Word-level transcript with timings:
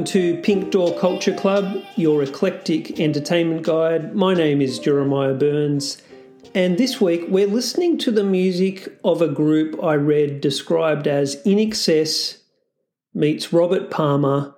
Welcome 0.00 0.12
to 0.14 0.40
Pink 0.40 0.70
Door 0.70 0.98
Culture 0.98 1.34
Club, 1.34 1.84
your 1.94 2.22
eclectic 2.22 2.98
entertainment 2.98 3.64
guide. 3.64 4.14
My 4.14 4.32
name 4.32 4.62
is 4.62 4.78
Jeremiah 4.78 5.34
Burns, 5.34 6.00
and 6.54 6.78
this 6.78 7.02
week 7.02 7.24
we're 7.28 7.46
listening 7.46 7.98
to 7.98 8.10
the 8.10 8.24
music 8.24 8.88
of 9.04 9.20
a 9.20 9.28
group 9.28 9.78
I 9.84 9.92
read 9.96 10.40
described 10.40 11.06
as 11.06 11.36
INXS 11.44 12.38
meets 13.12 13.52
Robert 13.52 13.90
Palmer 13.90 14.54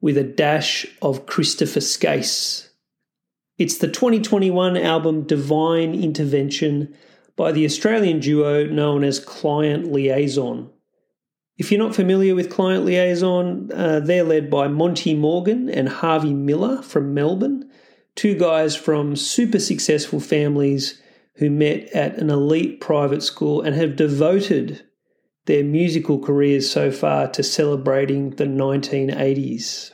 with 0.00 0.16
a 0.16 0.24
dash 0.24 0.86
of 1.02 1.26
Christopher 1.26 1.80
Skase. 1.80 2.70
It's 3.58 3.76
the 3.76 3.88
2021 3.88 4.78
album 4.78 5.24
Divine 5.24 6.02
Intervention 6.02 6.94
by 7.36 7.52
the 7.52 7.66
Australian 7.66 8.20
duo 8.20 8.64
known 8.64 9.04
as 9.04 9.20
Client 9.20 9.92
Liaison. 9.92 10.70
If 11.58 11.72
you're 11.72 11.84
not 11.84 11.96
familiar 11.96 12.36
with 12.36 12.50
Client 12.50 12.84
Liaison, 12.84 13.72
uh, 13.72 13.98
they're 13.98 14.22
led 14.22 14.48
by 14.48 14.68
Monty 14.68 15.12
Morgan 15.14 15.68
and 15.68 15.88
Harvey 15.88 16.32
Miller 16.32 16.82
from 16.82 17.14
Melbourne, 17.14 17.68
two 18.14 18.36
guys 18.36 18.76
from 18.76 19.16
super 19.16 19.58
successful 19.58 20.20
families 20.20 21.02
who 21.34 21.50
met 21.50 21.88
at 21.88 22.16
an 22.18 22.30
elite 22.30 22.80
private 22.80 23.24
school 23.24 23.60
and 23.60 23.74
have 23.74 23.96
devoted 23.96 24.84
their 25.46 25.64
musical 25.64 26.20
careers 26.20 26.70
so 26.70 26.92
far 26.92 27.26
to 27.28 27.42
celebrating 27.42 28.30
the 28.30 28.44
1980s. 28.44 29.92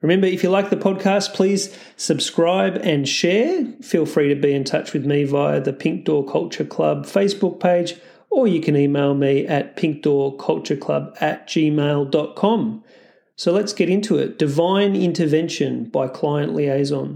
Remember, 0.00 0.26
if 0.26 0.42
you 0.42 0.50
like 0.50 0.70
the 0.70 0.76
podcast, 0.76 1.34
please 1.34 1.76
subscribe 1.96 2.76
and 2.82 3.08
share. 3.08 3.64
Feel 3.80 4.06
free 4.06 4.28
to 4.28 4.34
be 4.34 4.52
in 4.52 4.64
touch 4.64 4.92
with 4.92 5.06
me 5.06 5.22
via 5.22 5.60
the 5.60 5.72
Pink 5.72 6.04
Door 6.04 6.26
Culture 6.26 6.64
Club 6.64 7.06
Facebook 7.06 7.60
page 7.60 7.94
or 8.34 8.48
you 8.48 8.60
can 8.60 8.74
email 8.74 9.14
me 9.14 9.46
at 9.46 9.76
pinkdoorcultureclub 9.76 11.16
at 11.22 11.46
gmail.com. 11.46 12.84
So 13.36 13.52
let's 13.52 13.72
get 13.72 13.88
into 13.88 14.18
it. 14.18 14.38
Divine 14.38 14.96
Intervention 14.96 15.84
by 15.84 16.08
Client 16.08 16.52
Liaison. 16.52 17.14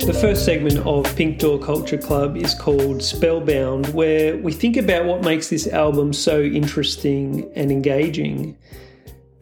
The 0.00 0.18
first 0.20 0.44
segment 0.44 0.78
of 0.78 1.04
Pink 1.16 1.40
Door 1.40 1.60
Culture 1.60 1.98
Club 1.98 2.36
is 2.36 2.54
called 2.54 3.02
Spellbound, 3.02 3.92
where 3.92 4.36
we 4.36 4.52
think 4.52 4.76
about 4.76 5.06
what 5.06 5.24
makes 5.24 5.48
this 5.48 5.66
album 5.66 6.12
so 6.12 6.42
interesting 6.42 7.50
and 7.56 7.72
engaging. 7.72 8.56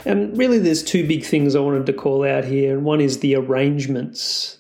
And 0.05 0.37
really, 0.39 0.59
there's 0.59 0.83
two 0.83 1.07
big 1.07 1.25
things 1.25 1.55
I 1.57 1.61
wanted 1.61 1.87
to 1.87 1.93
call 1.93 2.25
out 2.25 2.45
here, 2.45 2.77
and 2.77 2.85
one 2.85 3.01
is 3.01 3.19
the 3.19 3.35
arrangements. 3.35 4.59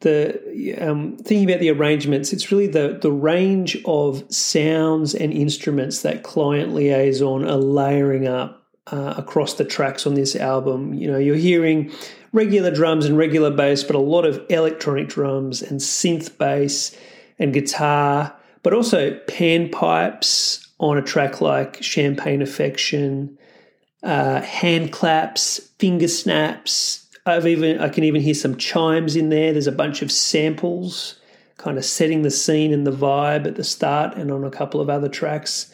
The 0.00 0.76
um, 0.78 1.16
thinking 1.18 1.48
about 1.48 1.60
the 1.60 1.70
arrangements, 1.70 2.32
it's 2.32 2.50
really 2.50 2.66
the 2.66 2.98
the 3.00 3.12
range 3.12 3.78
of 3.84 4.32
sounds 4.32 5.14
and 5.14 5.32
instruments 5.32 6.02
that 6.02 6.22
Client 6.22 6.74
Liaison 6.74 7.44
are 7.46 7.56
layering 7.56 8.26
up 8.26 8.66
uh, 8.86 9.14
across 9.16 9.54
the 9.54 9.64
tracks 9.64 10.06
on 10.06 10.14
this 10.14 10.36
album. 10.36 10.94
You 10.94 11.10
know, 11.10 11.18
you're 11.18 11.36
hearing 11.36 11.92
regular 12.32 12.70
drums 12.70 13.06
and 13.06 13.16
regular 13.16 13.50
bass, 13.50 13.82
but 13.82 13.96
a 13.96 14.00
lot 14.00 14.24
of 14.24 14.44
electronic 14.48 15.08
drums 15.08 15.62
and 15.62 15.80
synth 15.80 16.36
bass 16.38 16.96
and 17.38 17.52
guitar, 17.52 18.34
but 18.62 18.72
also 18.72 19.18
panpipes 19.26 20.66
on 20.78 20.96
a 20.96 21.02
track 21.02 21.40
like 21.40 21.82
Champagne 21.82 22.42
Affection 22.42 23.36
uh, 24.02 24.40
hand 24.40 24.92
claps, 24.92 25.58
finger 25.78 26.08
snaps. 26.08 27.06
I've 27.26 27.46
even 27.46 27.80
I 27.80 27.88
can 27.88 28.04
even 28.04 28.22
hear 28.22 28.34
some 28.34 28.56
chimes 28.56 29.16
in 29.16 29.28
there. 29.28 29.52
There's 29.52 29.66
a 29.66 29.72
bunch 29.72 30.02
of 30.02 30.10
samples, 30.10 31.16
kind 31.58 31.76
of 31.76 31.84
setting 31.84 32.22
the 32.22 32.30
scene 32.30 32.72
and 32.72 32.86
the 32.86 32.92
vibe 32.92 33.46
at 33.46 33.56
the 33.56 33.64
start, 33.64 34.16
and 34.16 34.30
on 34.30 34.44
a 34.44 34.50
couple 34.50 34.80
of 34.80 34.88
other 34.88 35.08
tracks, 35.08 35.72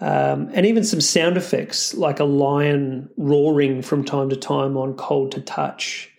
um, 0.00 0.50
and 0.52 0.66
even 0.66 0.84
some 0.84 1.00
sound 1.00 1.36
effects 1.36 1.94
like 1.94 2.20
a 2.20 2.24
lion 2.24 3.08
roaring 3.16 3.82
from 3.82 4.04
time 4.04 4.28
to 4.28 4.36
time 4.36 4.76
on 4.76 4.94
"Cold 4.94 5.32
to 5.32 5.40
Touch." 5.40 6.10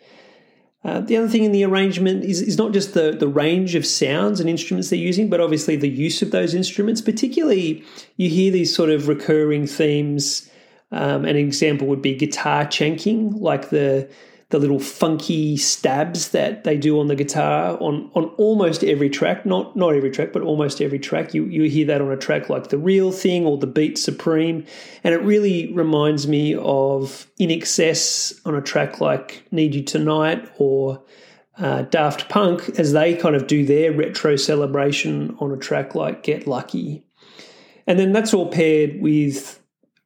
Uh, 0.83 0.99
the 0.99 1.15
other 1.15 1.29
thing 1.29 1.45
in 1.45 1.53
the 1.53 1.63
arrangement 1.63 2.25
is, 2.25 2.41
is 2.41 2.57
not 2.57 2.73
just 2.73 2.93
the, 2.93 3.13
the 3.13 3.27
range 3.27 3.73
of 3.73 3.85
sounds 3.85 4.41
and 4.41 4.49
instruments 4.49 4.89
they're 4.89 4.99
using, 4.99 5.29
but 5.29 5.39
obviously 5.39 5.77
the 5.77 5.87
use 5.87 6.21
of 6.21 6.31
those 6.31 6.53
instruments. 6.53 6.99
Particularly, 6.99 7.85
you 8.17 8.29
hear 8.29 8.51
these 8.51 8.75
sort 8.75 8.89
of 8.89 9.07
recurring 9.07 9.65
themes 9.65 10.49
um, 10.93 11.25
an 11.25 11.35
example 11.35 11.87
would 11.87 12.01
be 12.01 12.15
guitar 12.15 12.65
chanking, 12.65 13.31
like 13.39 13.69
the 13.69 14.09
the 14.49 14.59
little 14.59 14.79
funky 14.79 15.57
stabs 15.57 16.29
that 16.29 16.63
they 16.63 16.77
do 16.77 16.99
on 16.99 17.07
the 17.07 17.15
guitar 17.15 17.75
on 17.79 18.11
on 18.13 18.25
almost 18.37 18.83
every 18.83 19.09
track. 19.09 19.45
Not 19.45 19.75
not 19.75 19.95
every 19.95 20.11
track, 20.11 20.31
but 20.31 20.43
almost 20.43 20.79
every 20.79 20.99
track. 20.99 21.33
You 21.33 21.45
you 21.45 21.63
hear 21.63 21.87
that 21.87 22.01
on 22.01 22.11
a 22.11 22.17
track 22.17 22.49
like 22.49 22.69
the 22.69 22.77
Real 22.77 23.11
Thing 23.11 23.45
or 23.47 23.57
the 23.57 23.67
Beat 23.67 23.97
Supreme, 23.97 24.63
and 25.03 25.15
it 25.15 25.21
really 25.23 25.73
reminds 25.73 26.27
me 26.27 26.53
of 26.53 27.27
INXS 27.39 28.39
on 28.45 28.53
a 28.53 28.61
track 28.61 29.01
like 29.01 29.43
Need 29.51 29.73
You 29.73 29.83
Tonight 29.83 30.47
or 30.59 31.03
uh, 31.57 31.83
Daft 31.83 32.29
Punk 32.29 32.77
as 32.77 32.93
they 32.93 33.15
kind 33.15 33.35
of 33.35 33.47
do 33.47 33.65
their 33.65 33.91
retro 33.91 34.35
celebration 34.35 35.35
on 35.39 35.51
a 35.51 35.57
track 35.57 35.95
like 35.95 36.21
Get 36.21 36.45
Lucky. 36.45 37.03
And 37.87 37.97
then 37.97 38.13
that's 38.13 38.33
all 38.33 38.49
paired 38.49 39.01
with 39.01 39.59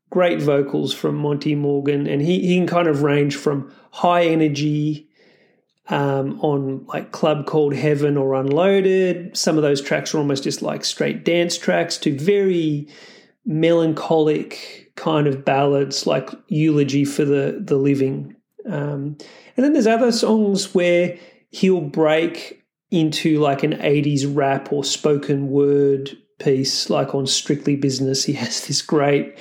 great 0.09 0.41
vocals 0.41 0.93
from 0.93 1.15
Monty 1.15 1.55
Morgan, 1.55 2.07
and 2.07 2.21
he, 2.21 2.39
he 2.45 2.57
can 2.57 2.67
kind 2.67 2.87
of 2.87 3.03
range 3.03 3.35
from 3.35 3.71
high 3.91 4.25
energy 4.25 5.07
um, 5.89 6.39
on 6.41 6.85
like 6.87 7.11
Club 7.11 7.45
Called 7.45 7.73
Heaven 7.73 8.17
or 8.17 8.33
Unloaded. 8.33 9.35
Some 9.37 9.57
of 9.57 9.63
those 9.63 9.81
tracks 9.81 10.13
are 10.13 10.17
almost 10.17 10.43
just 10.43 10.61
like 10.61 10.83
straight 10.83 11.23
dance 11.23 11.57
tracks 11.57 11.97
to 11.99 12.17
very 12.17 12.87
melancholic 13.45 14.91
kind 14.95 15.27
of 15.27 15.45
ballads 15.45 16.05
like 16.05 16.29
Eulogy 16.47 17.05
for 17.05 17.23
the, 17.23 17.61
the 17.63 17.77
Living. 17.77 18.35
Um, 18.65 19.17
and 19.55 19.63
then 19.63 19.73
there's 19.73 19.87
other 19.87 20.11
songs 20.11 20.75
where 20.75 21.17
he'll 21.51 21.81
break 21.81 22.63
into 22.91 23.39
like 23.39 23.63
an 23.63 23.73
80s 23.73 24.25
rap 24.35 24.71
or 24.71 24.83
spoken 24.83 25.49
word 25.49 26.17
piece, 26.39 26.89
like 26.89 27.15
on 27.15 27.25
Strictly 27.25 27.75
Business. 27.75 28.25
He 28.25 28.33
has 28.43 28.67
this 28.67 28.81
great 28.81 29.37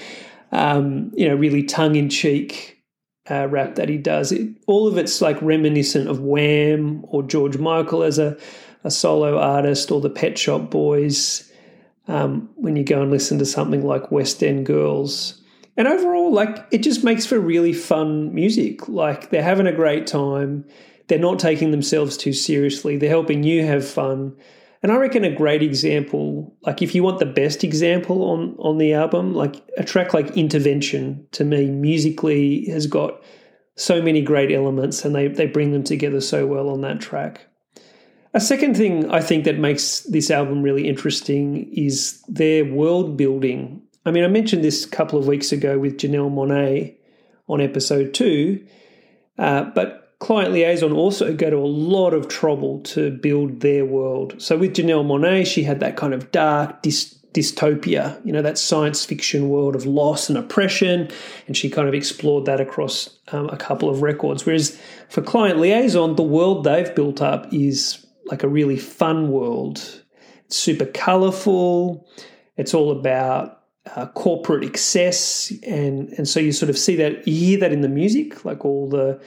um, 0.56 1.12
you 1.14 1.28
know, 1.28 1.34
really 1.34 1.62
tongue 1.62 1.96
in 1.96 2.08
cheek 2.08 2.82
uh, 3.30 3.46
rap 3.48 3.74
that 3.74 3.90
he 3.90 3.98
does. 3.98 4.32
It, 4.32 4.48
all 4.66 4.88
of 4.88 4.96
it's 4.96 5.20
like 5.20 5.40
reminiscent 5.42 6.08
of 6.08 6.20
Wham 6.20 7.04
or 7.08 7.22
George 7.22 7.58
Michael 7.58 8.02
as 8.02 8.18
a, 8.18 8.38
a 8.82 8.90
solo 8.90 9.38
artist 9.38 9.90
or 9.90 10.00
the 10.00 10.08
Pet 10.08 10.38
Shop 10.38 10.70
Boys. 10.70 11.52
Um, 12.08 12.48
when 12.54 12.76
you 12.76 12.84
go 12.84 13.02
and 13.02 13.10
listen 13.10 13.38
to 13.40 13.44
something 13.44 13.84
like 13.84 14.12
West 14.12 14.42
End 14.42 14.64
Girls. 14.64 15.42
And 15.76 15.88
overall, 15.88 16.32
like 16.32 16.64
it 16.70 16.78
just 16.78 17.04
makes 17.04 17.26
for 17.26 17.38
really 17.38 17.72
fun 17.72 18.32
music. 18.34 18.88
Like 18.88 19.30
they're 19.30 19.42
having 19.42 19.66
a 19.66 19.72
great 19.72 20.06
time. 20.06 20.64
They're 21.08 21.18
not 21.18 21.38
taking 21.38 21.70
themselves 21.72 22.16
too 22.16 22.32
seriously. 22.32 22.96
They're 22.96 23.10
helping 23.10 23.42
you 23.42 23.66
have 23.66 23.86
fun. 23.86 24.36
And 24.82 24.92
I 24.92 24.96
reckon 24.96 25.24
a 25.24 25.34
great 25.34 25.62
example, 25.62 26.54
like 26.62 26.82
if 26.82 26.94
you 26.94 27.02
want 27.02 27.18
the 27.18 27.26
best 27.26 27.64
example 27.64 28.22
on 28.24 28.54
on 28.58 28.78
the 28.78 28.92
album, 28.92 29.34
like 29.34 29.62
a 29.76 29.84
track 29.84 30.14
like 30.14 30.36
Intervention 30.36 31.26
to 31.32 31.44
me 31.44 31.70
musically 31.70 32.66
has 32.66 32.86
got 32.86 33.22
so 33.76 34.00
many 34.00 34.22
great 34.22 34.52
elements 34.52 35.04
and 35.04 35.14
they 35.14 35.28
they 35.28 35.46
bring 35.46 35.72
them 35.72 35.82
together 35.82 36.20
so 36.20 36.46
well 36.46 36.68
on 36.68 36.82
that 36.82 37.00
track. 37.00 37.46
A 38.34 38.40
second 38.40 38.76
thing 38.76 39.10
I 39.10 39.22
think 39.22 39.44
that 39.44 39.58
makes 39.58 40.00
this 40.00 40.30
album 40.30 40.62
really 40.62 40.86
interesting 40.88 41.72
is 41.72 42.22
their 42.28 42.66
world 42.66 43.16
building. 43.16 43.80
I 44.04 44.10
mean, 44.10 44.24
I 44.24 44.28
mentioned 44.28 44.62
this 44.62 44.84
a 44.84 44.90
couple 44.90 45.18
of 45.18 45.26
weeks 45.26 45.52
ago 45.52 45.78
with 45.78 45.96
Janelle 45.96 46.30
Monáe 46.30 46.96
on 47.48 47.62
episode 47.62 48.12
two, 48.12 48.64
uh, 49.38 49.64
but 49.74 50.05
Client 50.26 50.52
Liaison 50.52 50.92
also 50.92 51.32
go 51.32 51.50
to 51.50 51.56
a 51.56 51.70
lot 51.94 52.12
of 52.12 52.26
trouble 52.26 52.80
to 52.80 53.12
build 53.12 53.60
their 53.60 53.84
world. 53.84 54.34
So 54.42 54.56
with 54.58 54.74
Janelle 54.74 55.06
Monáe, 55.06 55.46
she 55.46 55.62
had 55.62 55.78
that 55.78 55.96
kind 55.96 56.12
of 56.12 56.32
dark 56.32 56.82
dys- 56.82 57.16
dystopia, 57.32 58.20
you 58.26 58.32
know, 58.32 58.42
that 58.42 58.58
science 58.58 59.04
fiction 59.04 59.48
world 59.48 59.76
of 59.76 59.86
loss 59.86 60.28
and 60.28 60.36
oppression, 60.36 61.08
and 61.46 61.56
she 61.56 61.70
kind 61.70 61.86
of 61.86 61.94
explored 61.94 62.44
that 62.46 62.60
across 62.60 63.20
um, 63.28 63.48
a 63.50 63.56
couple 63.56 63.88
of 63.88 64.02
records. 64.02 64.44
Whereas 64.44 64.76
for 65.08 65.22
Client 65.22 65.60
Liaison, 65.60 66.16
the 66.16 66.24
world 66.24 66.64
they've 66.64 66.92
built 66.92 67.22
up 67.22 67.46
is 67.54 68.04
like 68.24 68.42
a 68.42 68.48
really 68.48 68.76
fun 68.76 69.30
world. 69.30 70.02
It's 70.46 70.56
super 70.56 70.86
colorful. 70.86 72.04
It's 72.56 72.74
all 72.74 72.90
about 72.90 73.62
uh, 73.94 74.06
corporate 74.06 74.64
excess, 74.64 75.52
and 75.62 76.08
and 76.14 76.26
so 76.26 76.40
you 76.40 76.50
sort 76.50 76.70
of 76.70 76.76
see 76.76 76.96
that 76.96 77.28
you 77.28 77.46
hear 77.46 77.60
that 77.60 77.70
in 77.70 77.82
the 77.82 77.88
music, 77.88 78.44
like 78.44 78.64
all 78.64 78.88
the 78.88 79.20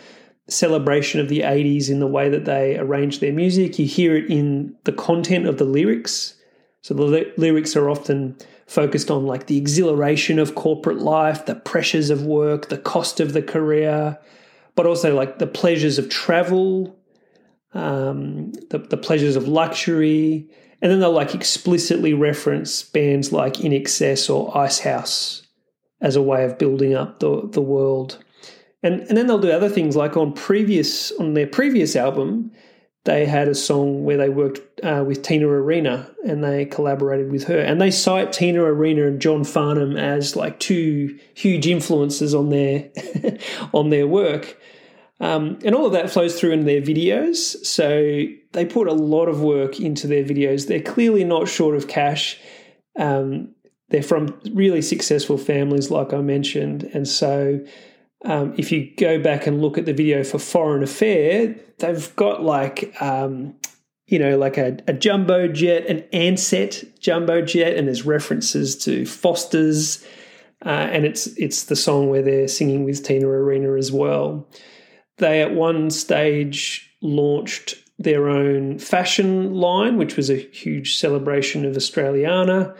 celebration 0.49 1.19
of 1.19 1.29
the 1.29 1.41
80s 1.41 1.89
in 1.89 1.99
the 1.99 2.07
way 2.07 2.29
that 2.29 2.45
they 2.45 2.77
arrange 2.77 3.19
their 3.19 3.33
music. 3.33 3.79
You 3.79 3.85
hear 3.85 4.15
it 4.15 4.29
in 4.29 4.75
the 4.83 4.91
content 4.91 5.47
of 5.47 5.57
the 5.57 5.65
lyrics. 5.65 6.35
So 6.81 6.93
the 6.93 7.31
lyrics 7.37 7.75
are 7.75 7.89
often 7.89 8.37
focused 8.67 9.09
on 9.09 9.25
like 9.25 9.47
the 9.47 9.57
exhilaration 9.57 10.39
of 10.39 10.55
corporate 10.55 10.99
life, 10.99 11.45
the 11.45 11.55
pressures 11.55 12.09
of 12.09 12.23
work, 12.23 12.69
the 12.69 12.77
cost 12.77 13.19
of 13.19 13.33
the 13.33 13.41
career, 13.41 14.17
but 14.75 14.85
also 14.85 15.15
like 15.15 15.39
the 15.39 15.47
pleasures 15.47 15.97
of 15.97 16.09
travel, 16.09 16.97
um, 17.73 18.51
the, 18.69 18.77
the 18.77 18.97
pleasures 18.97 19.35
of 19.35 19.47
luxury, 19.47 20.49
And 20.81 20.91
then 20.91 20.99
they'll 20.99 21.11
like 21.11 21.35
explicitly 21.35 22.13
reference 22.13 22.83
bands 22.83 23.31
like 23.31 23.55
INXS 23.55 24.33
or 24.33 24.55
Icehouse 24.57 25.43
as 26.01 26.15
a 26.15 26.21
way 26.21 26.45
of 26.45 26.57
building 26.57 26.93
up 26.93 27.19
the, 27.19 27.47
the 27.51 27.61
world. 27.61 28.23
And 28.81 29.01
and 29.01 29.17
then 29.17 29.27
they'll 29.27 29.39
do 29.39 29.51
other 29.51 29.69
things 29.69 29.95
like 29.95 30.15
on 30.15 30.33
previous 30.33 31.11
on 31.13 31.33
their 31.33 31.47
previous 31.47 31.95
album, 31.95 32.51
they 33.05 33.25
had 33.25 33.47
a 33.47 33.55
song 33.55 34.03
where 34.03 34.17
they 34.17 34.29
worked 34.29 34.59
uh, 34.83 35.03
with 35.05 35.23
Tina 35.23 35.47
Arena 35.47 36.13
and 36.25 36.43
they 36.43 36.65
collaborated 36.65 37.31
with 37.31 37.45
her. 37.45 37.59
And 37.59 37.79
they 37.79 37.91
cite 37.91 38.33
Tina 38.33 38.61
Arena 38.63 39.07
and 39.07 39.21
John 39.21 39.43
Farnham 39.43 39.97
as 39.97 40.35
like 40.35 40.59
two 40.59 41.17
huge 41.33 41.65
influences 41.65 42.35
on 42.35 42.49
their 42.49 42.89
on 43.73 43.89
their 43.89 44.07
work. 44.07 44.57
Um, 45.21 45.59
and 45.65 45.75
all 45.75 45.85
of 45.85 45.93
that 45.93 46.09
flows 46.09 46.39
through 46.39 46.51
in 46.51 46.65
their 46.65 46.81
videos. 46.81 47.65
So 47.65 48.25
they 48.51 48.65
put 48.65 48.87
a 48.87 48.93
lot 48.93 49.27
of 49.27 49.41
work 49.41 49.79
into 49.79 50.07
their 50.07 50.23
videos. 50.23 50.67
They're 50.67 50.81
clearly 50.81 51.23
not 51.23 51.47
short 51.47 51.75
of 51.75 51.87
cash. 51.87 52.39
Um, 52.97 53.53
they're 53.89 54.03
from 54.03 54.39
really 54.53 54.81
successful 54.81 55.37
families, 55.37 55.89
like 55.89 56.13
I 56.13 56.21
mentioned. 56.21 56.83
And 56.93 57.07
so 57.07 57.59
um, 58.25 58.53
if 58.57 58.71
you 58.71 58.93
go 58.97 59.19
back 59.19 59.47
and 59.47 59.61
look 59.61 59.77
at 59.77 59.85
the 59.85 59.93
video 59.93 60.23
for 60.23 60.39
Foreign 60.39 60.83
Affair, 60.83 61.55
they've 61.79 62.15
got 62.15 62.43
like, 62.43 62.93
um, 63.01 63.55
you 64.07 64.19
know, 64.19 64.37
like 64.37 64.57
a, 64.57 64.77
a, 64.87 64.93
jumbo 64.93 65.47
jet, 65.47 65.85
an 65.87 66.01
Ansett 66.11 66.99
jumbo 66.99 67.41
jet, 67.41 67.77
and 67.77 67.87
there's 67.87 68.05
references 68.05 68.77
to 68.83 69.05
Foster's. 69.05 70.05
Uh, 70.65 70.89
and 70.91 71.05
it's 71.05 71.27
it's 71.37 71.65
the 71.65 71.75
song 71.75 72.09
where 72.09 72.21
they're 72.21 72.49
singing 72.49 72.83
with 72.83 73.03
Tina 73.03 73.27
Arena 73.27 73.75
as 73.75 73.91
well. 73.93 74.45
They 75.17 75.41
at 75.41 75.53
one 75.53 75.89
stage 75.89 76.93
launched 77.01 77.75
their 77.97 78.27
own 78.27 78.79
fashion 78.79 79.53
line, 79.53 79.97
which 79.97 80.17
was 80.17 80.29
a 80.29 80.35
huge 80.35 80.97
celebration 80.97 81.65
of 81.65 81.75
Australiana. 81.75 82.75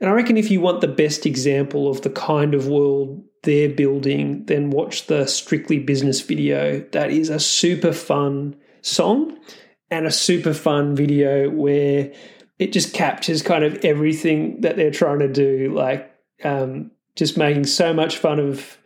And 0.00 0.10
I 0.10 0.12
reckon 0.12 0.36
if 0.36 0.50
you 0.50 0.60
want 0.60 0.82
the 0.82 0.88
best 0.88 1.24
example 1.24 1.88
of 1.88 2.02
the 2.02 2.10
kind 2.10 2.54
of 2.54 2.68
world 2.68 3.22
they're 3.46 3.70
building, 3.70 4.44
then 4.44 4.70
watch 4.70 5.06
the 5.06 5.26
Strictly 5.26 5.78
Business 5.78 6.20
video. 6.20 6.80
That 6.92 7.10
is 7.10 7.30
a 7.30 7.40
super 7.40 7.92
fun 7.92 8.56
song 8.82 9.38
and 9.90 10.04
a 10.04 10.10
super 10.10 10.52
fun 10.52 10.94
video 10.94 11.48
where 11.48 12.12
it 12.58 12.72
just 12.72 12.92
captures 12.92 13.40
kind 13.42 13.64
of 13.64 13.82
everything 13.84 14.60
that 14.60 14.76
they're 14.76 14.90
trying 14.90 15.20
to 15.20 15.32
do, 15.32 15.72
like 15.74 16.12
um, 16.44 16.90
just 17.14 17.38
making 17.38 17.64
so 17.64 17.94
much 17.94 18.18
fun 18.18 18.38
of 18.38 18.76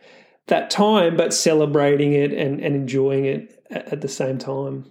that 0.47 0.69
time, 0.69 1.17
but 1.17 1.33
celebrating 1.33 2.13
it 2.13 2.31
and, 2.31 2.61
and 2.61 2.75
enjoying 2.75 3.25
it 3.25 3.63
at, 3.69 3.93
at 3.93 4.01
the 4.01 4.07
same 4.07 4.37
time. 4.37 4.85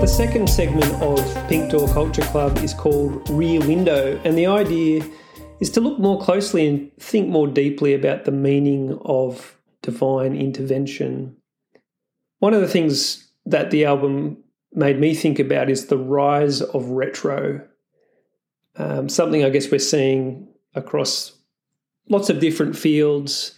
The 0.00 0.06
second 0.06 0.48
segment 0.48 0.92
of 1.02 1.48
Pink 1.48 1.72
Door 1.72 1.88
Culture 1.88 2.22
Club 2.22 2.58
is 2.58 2.72
called 2.72 3.28
Rear 3.30 3.58
Window, 3.60 4.18
and 4.24 4.38
the 4.38 4.46
idea 4.46 5.04
is 5.58 5.70
to 5.70 5.80
look 5.80 5.98
more 5.98 6.20
closely 6.20 6.68
and 6.68 6.96
think 6.98 7.28
more 7.28 7.48
deeply 7.48 7.94
about 7.94 8.24
the 8.24 8.30
meaning 8.30 8.96
of 9.04 9.58
divine 9.82 10.36
intervention. 10.36 11.36
One 12.38 12.54
of 12.54 12.60
the 12.60 12.68
things 12.68 13.28
that 13.44 13.72
the 13.72 13.86
album 13.86 14.44
made 14.72 15.00
me 15.00 15.16
think 15.16 15.40
about 15.40 15.68
is 15.68 15.86
the 15.86 15.98
rise 15.98 16.62
of 16.62 16.90
retro. 16.90 17.66
Um, 18.76 19.08
something 19.08 19.44
I 19.44 19.50
guess 19.50 19.68
we're 19.68 19.80
seeing 19.80 20.46
across 20.76 21.32
lots 22.08 22.30
of 22.30 22.38
different 22.38 22.76
fields 22.76 23.57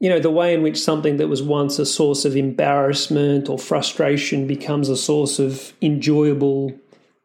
you 0.00 0.08
know, 0.08 0.18
the 0.18 0.30
way 0.30 0.54
in 0.54 0.62
which 0.62 0.80
something 0.80 1.18
that 1.18 1.28
was 1.28 1.42
once 1.42 1.78
a 1.78 1.84
source 1.84 2.24
of 2.24 2.34
embarrassment 2.34 3.50
or 3.50 3.58
frustration 3.58 4.46
becomes 4.46 4.88
a 4.88 4.96
source 4.96 5.38
of 5.38 5.74
enjoyable 5.82 6.72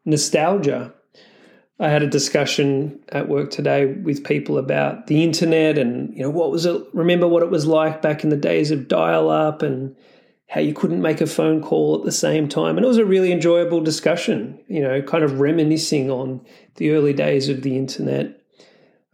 nostalgia. 0.04 0.92
I 1.80 1.88
had 1.88 2.02
a 2.02 2.06
discussion 2.06 3.00
at 3.08 3.28
work 3.28 3.50
today 3.50 3.86
with 3.86 4.24
people 4.24 4.58
about 4.58 5.06
the 5.06 5.24
internet 5.24 5.78
and, 5.78 6.14
you 6.14 6.22
know, 6.22 6.30
what 6.30 6.50
was 6.50 6.66
it, 6.66 6.82
remember 6.92 7.26
what 7.26 7.42
it 7.42 7.50
was 7.50 7.66
like 7.66 8.02
back 8.02 8.24
in 8.24 8.30
the 8.30 8.36
days 8.36 8.70
of 8.70 8.88
dial 8.88 9.30
up 9.30 9.62
and 9.62 9.96
how 10.48 10.60
you 10.60 10.74
couldn't 10.74 11.02
make 11.02 11.20
a 11.22 11.26
phone 11.26 11.62
call 11.62 11.98
at 11.98 12.04
the 12.04 12.12
same 12.12 12.46
time. 12.46 12.76
And 12.76 12.84
it 12.84 12.88
was 12.88 12.98
a 12.98 13.04
really 13.04 13.32
enjoyable 13.32 13.80
discussion, 13.80 14.58
you 14.68 14.82
know, 14.82 15.00
kind 15.02 15.24
of 15.24 15.40
reminiscing 15.40 16.10
on 16.10 16.44
the 16.76 16.90
early 16.90 17.14
days 17.14 17.48
of 17.48 17.62
the 17.62 17.76
internet. 17.76 18.38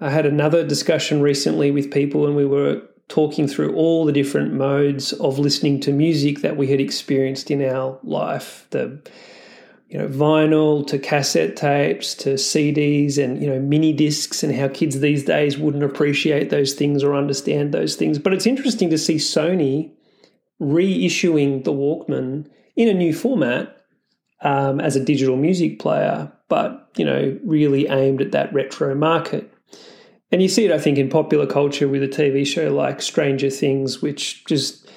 I 0.00 0.10
had 0.10 0.26
another 0.26 0.66
discussion 0.66 1.22
recently 1.22 1.70
with 1.70 1.92
people 1.92 2.26
and 2.26 2.34
we 2.34 2.44
were 2.44 2.82
talking 3.08 3.46
through 3.46 3.74
all 3.74 4.04
the 4.04 4.12
different 4.12 4.52
modes 4.52 5.12
of 5.14 5.38
listening 5.38 5.80
to 5.80 5.92
music 5.92 6.40
that 6.40 6.56
we 6.56 6.68
had 6.68 6.80
experienced 6.80 7.50
in 7.50 7.62
our 7.62 7.98
life 8.02 8.66
the 8.70 8.98
you 9.88 9.98
know 9.98 10.08
vinyl 10.08 10.86
to 10.86 10.98
cassette 10.98 11.54
tapes 11.56 12.14
to 12.14 12.34
CDs 12.34 13.22
and 13.22 13.42
you 13.42 13.48
know 13.48 13.60
mini 13.60 13.92
discs 13.92 14.42
and 14.42 14.54
how 14.54 14.68
kids 14.68 15.00
these 15.00 15.24
days 15.24 15.58
wouldn't 15.58 15.82
appreciate 15.82 16.50
those 16.50 16.72
things 16.72 17.02
or 17.02 17.14
understand 17.14 17.72
those 17.72 17.96
things. 17.96 18.18
But 18.18 18.32
it's 18.32 18.46
interesting 18.46 18.88
to 18.90 18.98
see 18.98 19.16
Sony 19.16 19.92
reissuing 20.60 21.64
the 21.64 21.72
Walkman 21.72 22.48
in 22.74 22.88
a 22.88 22.94
new 22.94 23.12
format 23.12 23.84
um, 24.40 24.80
as 24.80 24.96
a 24.96 25.04
digital 25.04 25.36
music 25.36 25.78
player 25.78 26.32
but 26.48 26.90
you 26.96 27.04
know 27.04 27.38
really 27.44 27.86
aimed 27.88 28.20
at 28.20 28.32
that 28.32 28.52
retro 28.52 28.94
market 28.94 29.51
and 30.32 30.42
you 30.42 30.48
see 30.48 30.64
it, 30.64 30.72
I 30.72 30.78
think, 30.78 30.98
in 30.98 31.08
popular 31.08 31.46
culture 31.46 31.86
with 31.86 32.02
a 32.02 32.08
TV 32.08 32.46
show 32.46 32.74
like 32.74 33.02
Stranger 33.02 33.50
Things, 33.50 34.02
which 34.02 34.44
just 34.46 34.90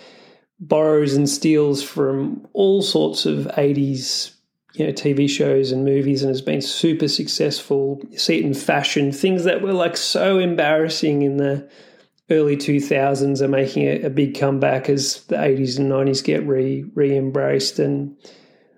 borrows 0.59 1.13
and 1.13 1.29
steals 1.29 1.83
from 1.83 2.47
all 2.53 2.81
sorts 2.81 3.25
of 3.25 3.45
80s 3.57 4.31
you 4.75 4.85
know 4.85 4.91
TV 4.91 5.29
shows 5.29 5.71
and 5.71 5.85
movies 5.85 6.21
and 6.21 6.29
has 6.29 6.41
been 6.41 6.61
super 6.61 7.07
successful. 7.07 8.01
You 8.09 8.17
see 8.17 8.39
it 8.39 8.45
in 8.45 8.53
fashion, 8.53 9.11
things 9.11 9.43
that 9.45 9.61
were 9.61 9.73
like 9.73 9.97
so 9.97 10.39
embarrassing 10.39 11.21
in 11.21 11.37
the 11.37 11.69
early 12.29 12.57
2000s 12.57 13.41
are 13.41 13.47
making 13.47 13.83
a, 13.83 14.03
a 14.03 14.09
big 14.09 14.37
comeback 14.37 14.89
as 14.89 15.23
the 15.25 15.35
80s 15.35 15.77
and 15.77 15.91
90s 15.91 16.23
get 16.23 16.45
re 16.45 16.85
re 16.93 17.15
embraced 17.15 17.79
and 17.79 18.17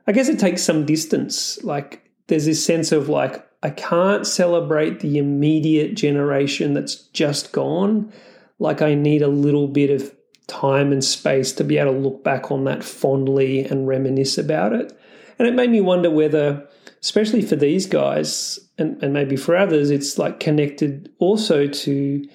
I 0.06 0.12
guess 0.12 0.30
it 0.30 0.40
takes 0.40 0.62
some 0.64 0.86
distance. 0.86 1.62
Like 1.64 2.10
there's 2.28 2.46
this 2.46 2.64
sense 2.64 2.92
of 2.92 3.10
like 3.10 3.47
I 3.64 3.70
can't 3.72 4.26
celebrate 4.28 5.00
the 5.00 5.18
immediate 5.18 5.96
generation 5.96 6.74
that's 6.74 6.96
just 6.96 7.52
gone. 7.52 8.14
Like 8.60 8.82
I 8.82 8.94
need 8.96 9.22
a 9.22 9.28
little 9.28 9.68
bit 9.68 9.90
of 9.90 10.16
time 10.48 10.92
and 10.92 11.04
space 11.04 11.52
to 11.54 11.64
be 11.64 11.78
able 11.78 11.94
to 11.94 12.00
look 12.00 12.24
back 12.24 12.52
on 12.52 12.64
that 12.66 12.84
fondly 12.84 13.66
and 13.66 13.88
reminisce 13.88 14.38
about 14.38 14.74
it. 14.74 14.98
And 15.40 15.48
it 15.48 15.54
made 15.54 15.70
me 15.70 15.82
wonder 15.82 16.10
whether, 16.10 16.68
especially 17.02 17.42
for 17.42 17.56
these 17.56 17.86
guys 17.86 18.60
and, 18.78 19.02
and 19.04 19.14
maybe 19.14 19.36
for 19.36 19.56
others, 19.56 19.90
it's 19.90 20.18
like 20.18 20.40
connected 20.40 21.12
also 21.20 21.68
to 21.68 22.28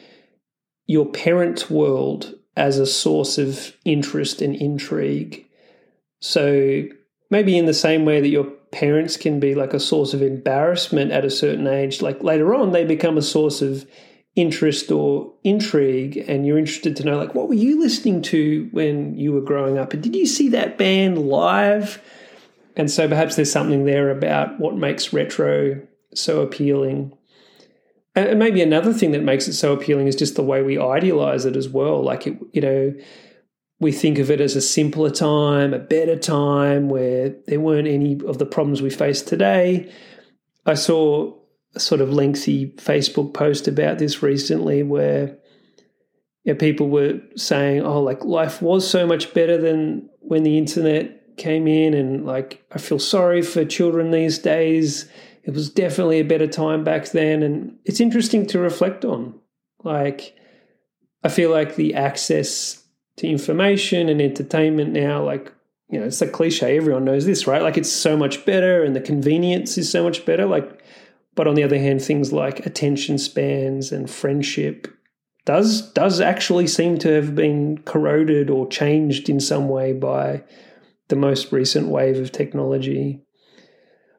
your 0.86 1.06
parents' 1.06 1.70
world 1.70 2.34
as 2.56 2.78
a 2.78 2.86
source 2.86 3.38
of 3.38 3.76
interest 3.84 4.42
and 4.42 4.54
intrigue. 4.54 5.46
So 6.20 6.84
maybe 7.30 7.56
in 7.56 7.66
the 7.66 7.74
same 7.74 8.04
way 8.04 8.20
that 8.20 8.28
your 8.28 8.52
parents 8.72 9.16
can 9.16 9.38
be 9.38 9.54
like 9.54 9.74
a 9.74 9.80
source 9.80 10.14
of 10.14 10.22
embarrassment 10.22 11.12
at 11.12 11.24
a 11.24 11.30
certain 11.30 11.66
age, 11.66 12.02
like 12.02 12.22
later 12.22 12.54
on 12.54 12.72
they 12.72 12.84
become 12.84 13.16
a 13.16 13.22
source 13.22 13.62
of 13.62 13.86
interest 14.34 14.90
or 14.90 15.30
intrigue 15.44 16.16
and 16.26 16.46
you're 16.46 16.58
interested 16.58 16.96
to 16.96 17.04
know 17.04 17.18
like 17.18 17.34
what 17.34 17.48
were 17.48 17.54
you 17.54 17.78
listening 17.78 18.22
to 18.22 18.66
when 18.72 19.14
you 19.16 19.30
were 19.32 19.42
growing 19.42 19.78
up? 19.78 19.92
And 19.92 20.02
did 20.02 20.16
you 20.16 20.26
see 20.26 20.48
that 20.48 20.78
band 20.78 21.18
live? 21.18 22.02
And 22.74 22.90
so 22.90 23.06
perhaps 23.06 23.36
there's 23.36 23.52
something 23.52 23.84
there 23.84 24.10
about 24.10 24.58
what 24.58 24.74
makes 24.74 25.12
retro 25.12 25.86
so 26.14 26.40
appealing. 26.40 27.12
And 28.14 28.38
maybe 28.38 28.62
another 28.62 28.94
thing 28.94 29.12
that 29.12 29.22
makes 29.22 29.48
it 29.48 29.52
so 29.52 29.74
appealing 29.74 30.06
is 30.06 30.16
just 30.16 30.36
the 30.36 30.42
way 30.42 30.62
we 30.62 30.78
idealize 30.78 31.44
it 31.44 31.56
as 31.56 31.68
well. 31.68 32.02
Like 32.02 32.26
it 32.26 32.38
you 32.54 32.62
know 32.62 32.94
we 33.82 33.92
think 33.92 34.18
of 34.18 34.30
it 34.30 34.40
as 34.40 34.56
a 34.56 34.60
simpler 34.60 35.10
time, 35.10 35.74
a 35.74 35.78
better 35.78 36.16
time 36.16 36.88
where 36.88 37.34
there 37.46 37.60
weren't 37.60 37.88
any 37.88 38.20
of 38.26 38.38
the 38.38 38.46
problems 38.46 38.80
we 38.80 38.90
face 38.90 39.22
today. 39.22 39.92
I 40.64 40.74
saw 40.74 41.36
a 41.74 41.80
sort 41.80 42.00
of 42.00 42.12
lengthy 42.12 42.72
Facebook 42.76 43.34
post 43.34 43.66
about 43.66 43.98
this 43.98 44.22
recently 44.22 44.82
where 44.82 45.36
you 46.44 46.52
know, 46.52 46.58
people 46.58 46.88
were 46.88 47.20
saying, 47.36 47.82
oh, 47.82 48.00
like 48.00 48.24
life 48.24 48.62
was 48.62 48.88
so 48.88 49.06
much 49.06 49.32
better 49.34 49.58
than 49.58 50.08
when 50.20 50.42
the 50.42 50.58
internet 50.58 51.36
came 51.36 51.66
in. 51.66 51.94
And 51.94 52.24
like, 52.26 52.64
I 52.72 52.78
feel 52.78 52.98
sorry 52.98 53.42
for 53.42 53.64
children 53.64 54.10
these 54.10 54.38
days. 54.38 55.08
It 55.44 55.54
was 55.54 55.70
definitely 55.70 56.20
a 56.20 56.24
better 56.24 56.46
time 56.46 56.84
back 56.84 57.08
then. 57.08 57.42
And 57.42 57.76
it's 57.84 58.00
interesting 58.00 58.46
to 58.48 58.58
reflect 58.58 59.04
on. 59.04 59.40
Like, 59.82 60.36
I 61.24 61.28
feel 61.28 61.50
like 61.50 61.76
the 61.76 61.94
access 61.94 62.81
to 63.16 63.26
information 63.26 64.08
and 64.08 64.20
entertainment 64.20 64.92
now, 64.92 65.22
like, 65.24 65.52
you 65.88 66.00
know, 66.00 66.06
it's 66.06 66.22
a 66.22 66.28
cliche, 66.28 66.76
everyone 66.76 67.04
knows 67.04 67.26
this, 67.26 67.46
right? 67.46 67.62
Like, 67.62 67.76
it's 67.76 67.92
so 67.92 68.16
much 68.16 68.44
better 68.46 68.82
and 68.82 68.96
the 68.96 69.00
convenience 69.00 69.76
is 69.76 69.90
so 69.90 70.02
much 70.02 70.24
better. 70.24 70.46
Like, 70.46 70.82
but 71.34 71.46
on 71.46 71.54
the 71.54 71.62
other 71.62 71.78
hand, 71.78 72.02
things 72.02 72.32
like 72.32 72.66
attention 72.66 73.18
spans 73.18 73.92
and 73.92 74.10
friendship 74.10 74.88
does 75.44 75.92
does 75.92 76.20
actually 76.20 76.66
seem 76.66 76.98
to 76.98 77.08
have 77.12 77.34
been 77.34 77.78
corroded 77.78 78.48
or 78.48 78.68
changed 78.68 79.28
in 79.28 79.40
some 79.40 79.68
way 79.68 79.92
by 79.92 80.42
the 81.08 81.16
most 81.16 81.52
recent 81.52 81.88
wave 81.88 82.18
of 82.18 82.32
technology. 82.32 83.20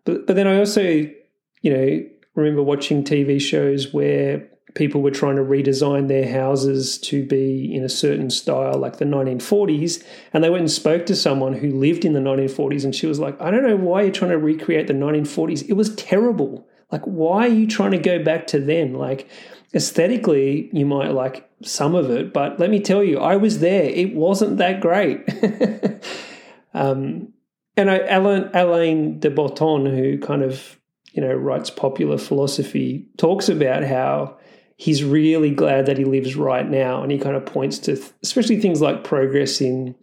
But 0.06 0.28
but 0.28 0.36
then 0.36 0.48
I 0.48 0.60
also, 0.60 0.82
you 0.82 1.74
know, 1.74 2.04
remember 2.36 2.62
watching 2.62 3.04
TV 3.04 3.40
shows 3.40 3.94
where 3.94 4.50
people 4.76 5.02
were 5.02 5.12
trying 5.12 5.36
to 5.36 5.44
redesign 5.44 6.08
their 6.08 6.32
houses 6.32 6.98
to 6.98 7.26
be 7.26 7.74
in 7.74 7.84
a 7.84 7.90
certain 7.90 8.30
style, 8.30 8.74
like 8.74 8.98
the 8.98 9.06
1940s. 9.06 10.04
And 10.34 10.44
they 10.44 10.50
went 10.50 10.62
and 10.62 10.72
spoke 10.72 11.06
to 11.08 11.16
someone 11.16 11.54
who 11.54 11.72
lived 11.72 12.06
in 12.06 12.14
the 12.14 12.20
1940s, 12.20 12.84
and 12.84 12.96
she 12.96 13.08
was 13.08 13.20
like, 13.20 13.40
I 13.40 13.52
don't 13.52 13.64
know 13.64 13.76
why 13.76 14.02
you're 14.04 14.12
trying 14.12 14.32
to 14.32 14.38
recreate 14.38 14.88
the 14.88 14.94
1940s. 14.94 15.70
It 15.70 15.74
was 15.74 15.96
terrible. 15.96 16.68
Like, 16.92 17.04
why 17.04 17.46
are 17.46 17.52
you 17.52 17.68
trying 17.68 17.92
to 17.92 17.98
go 17.98 18.24
back 18.24 18.48
to 18.48 18.60
then? 18.60 18.94
Like, 18.94 19.28
aesthetically, 19.74 20.70
you 20.74 20.86
might 20.86 21.12
like 21.12 21.50
some 21.64 21.96
of 21.96 22.10
it, 22.10 22.34
but 22.34 22.60
let 22.60 22.70
me 22.70 22.80
tell 22.80 23.04
you, 23.04 23.20
I 23.20 23.36
was 23.36 23.60
there. 23.60 23.84
It 23.84 24.14
wasn't 24.14 24.58
that 24.58 24.82
great. 24.82 25.22
um, 26.74 27.34
and 27.76 27.90
I, 27.90 27.98
Alain, 27.98 28.50
Alain 28.54 29.20
de 29.20 29.30
Botton, 29.30 29.86
who 29.86 30.20
kind 30.20 30.44
of 30.44 30.80
you 31.14 31.22
know 31.22 31.34
writes 31.34 31.70
popular 31.70 32.18
philosophy, 32.18 33.08
talks 33.18 33.50
about 33.50 33.84
how 33.84 34.38
he's 34.78 35.04
really 35.04 35.52
glad 35.52 35.86
that 35.86 35.98
he 35.98 36.06
lives 36.06 36.36
right 36.36 36.70
now, 36.70 37.04
and 37.04 37.12
he 37.12 37.18
kind 37.18 37.36
of 37.36 37.46
points 37.46 37.80
to 37.80 38.02
especially 38.22 38.60
things 38.60 38.82
like 38.82 39.04
progress 39.04 39.62
in 39.62 39.96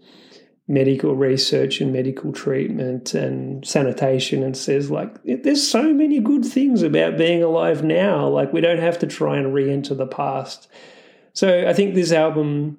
medical 0.71 1.17
research 1.17 1.81
and 1.81 1.93
medical 1.93 2.33
treatment 2.33 3.13
and 3.13 3.67
sanitation 3.67 4.45
and 4.45 4.57
says 4.57 4.89
like 4.89 5.13
there's 5.25 5.69
so 5.69 5.93
many 5.93 6.21
good 6.21 6.45
things 6.45 6.83
about 6.83 7.19
being 7.19 7.43
alive 7.43 7.83
now. 7.83 8.29
Like 8.29 8.53
we 8.53 8.61
don't 8.61 8.79
have 8.79 8.97
to 9.01 9.07
try 9.09 9.37
and 9.37 9.53
re-enter 9.53 9.95
the 9.95 10.07
past. 10.07 10.69
So 11.33 11.67
i 11.69 11.73
think 11.73 11.95
this 11.95 12.13
album 12.13 12.79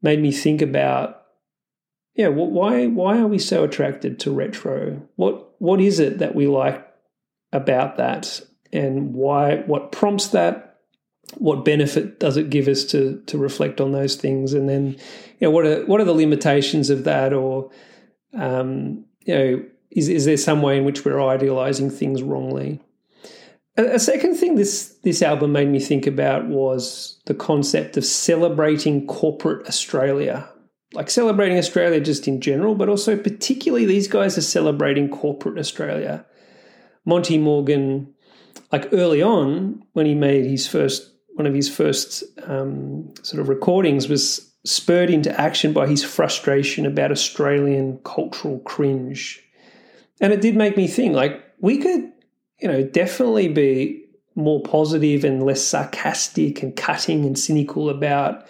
made 0.00 0.20
me 0.20 0.30
think 0.30 0.62
about 0.62 1.22
yeah 2.14 2.28
why 2.28 2.86
why 2.86 3.18
are 3.18 3.26
we 3.26 3.40
so 3.40 3.64
attracted 3.64 4.20
to 4.20 4.30
retro? 4.30 5.02
What 5.16 5.60
what 5.60 5.80
is 5.80 5.98
it 5.98 6.18
that 6.18 6.36
we 6.36 6.46
like 6.46 6.86
about 7.52 7.96
that? 7.96 8.40
And 8.72 9.12
why 9.14 9.56
what 9.66 9.90
prompts 9.90 10.28
that 10.28 10.67
what 11.36 11.64
benefit 11.64 12.18
does 12.18 12.36
it 12.36 12.50
give 12.50 12.68
us 12.68 12.84
to 12.86 13.22
to 13.26 13.38
reflect 13.38 13.80
on 13.80 13.92
those 13.92 14.16
things? 14.16 14.54
And 14.54 14.68
then 14.68 14.92
you 15.38 15.42
know 15.42 15.50
what 15.50 15.66
are 15.66 15.84
what 15.86 16.00
are 16.00 16.04
the 16.04 16.14
limitations 16.14 16.90
of 16.90 17.04
that? 17.04 17.32
Or 17.32 17.70
um, 18.34 19.04
you 19.24 19.34
know 19.34 19.64
is 19.90 20.08
is 20.08 20.24
there 20.24 20.36
some 20.36 20.62
way 20.62 20.78
in 20.78 20.84
which 20.84 21.04
we're 21.04 21.20
idealizing 21.20 21.90
things 21.90 22.22
wrongly? 22.22 22.80
A, 23.76 23.94
a 23.94 23.98
second 23.98 24.36
thing 24.36 24.54
this 24.54 24.96
this 25.02 25.22
album 25.22 25.52
made 25.52 25.68
me 25.68 25.80
think 25.80 26.06
about 26.06 26.46
was 26.46 27.20
the 27.26 27.34
concept 27.34 27.96
of 27.96 28.04
celebrating 28.04 29.06
corporate 29.06 29.66
australia. 29.66 30.48
Like 30.94 31.10
celebrating 31.10 31.58
australia 31.58 32.00
just 32.00 32.26
in 32.26 32.40
general 32.40 32.74
but 32.74 32.88
also 32.88 33.16
particularly 33.16 33.84
these 33.84 34.08
guys 34.08 34.38
are 34.38 34.42
celebrating 34.42 35.08
corporate 35.08 35.58
australia. 35.58 36.24
Monty 37.04 37.38
morgan 37.38 38.14
like 38.72 38.88
early 38.92 39.22
on 39.22 39.82
when 39.92 40.06
he 40.06 40.14
made 40.14 40.44
his 40.44 40.66
first 40.66 41.12
one 41.38 41.46
of 41.46 41.54
his 41.54 41.68
first 41.68 42.24
um, 42.48 43.14
sort 43.22 43.40
of 43.40 43.48
recordings 43.48 44.08
was 44.08 44.52
spurred 44.64 45.08
into 45.08 45.40
action 45.40 45.72
by 45.72 45.86
his 45.86 46.02
frustration 46.02 46.84
about 46.84 47.12
Australian 47.12 47.98
cultural 47.98 48.58
cringe. 48.60 49.40
And 50.20 50.32
it 50.32 50.40
did 50.40 50.56
make 50.56 50.76
me 50.76 50.88
think 50.88 51.14
like 51.14 51.40
we 51.60 51.78
could, 51.78 52.12
you 52.60 52.66
know, 52.66 52.82
definitely 52.82 53.46
be 53.46 54.04
more 54.34 54.60
positive 54.64 55.22
and 55.22 55.44
less 55.44 55.62
sarcastic 55.62 56.60
and 56.60 56.74
cutting 56.74 57.24
and 57.24 57.38
cynical 57.38 57.88
about 57.88 58.44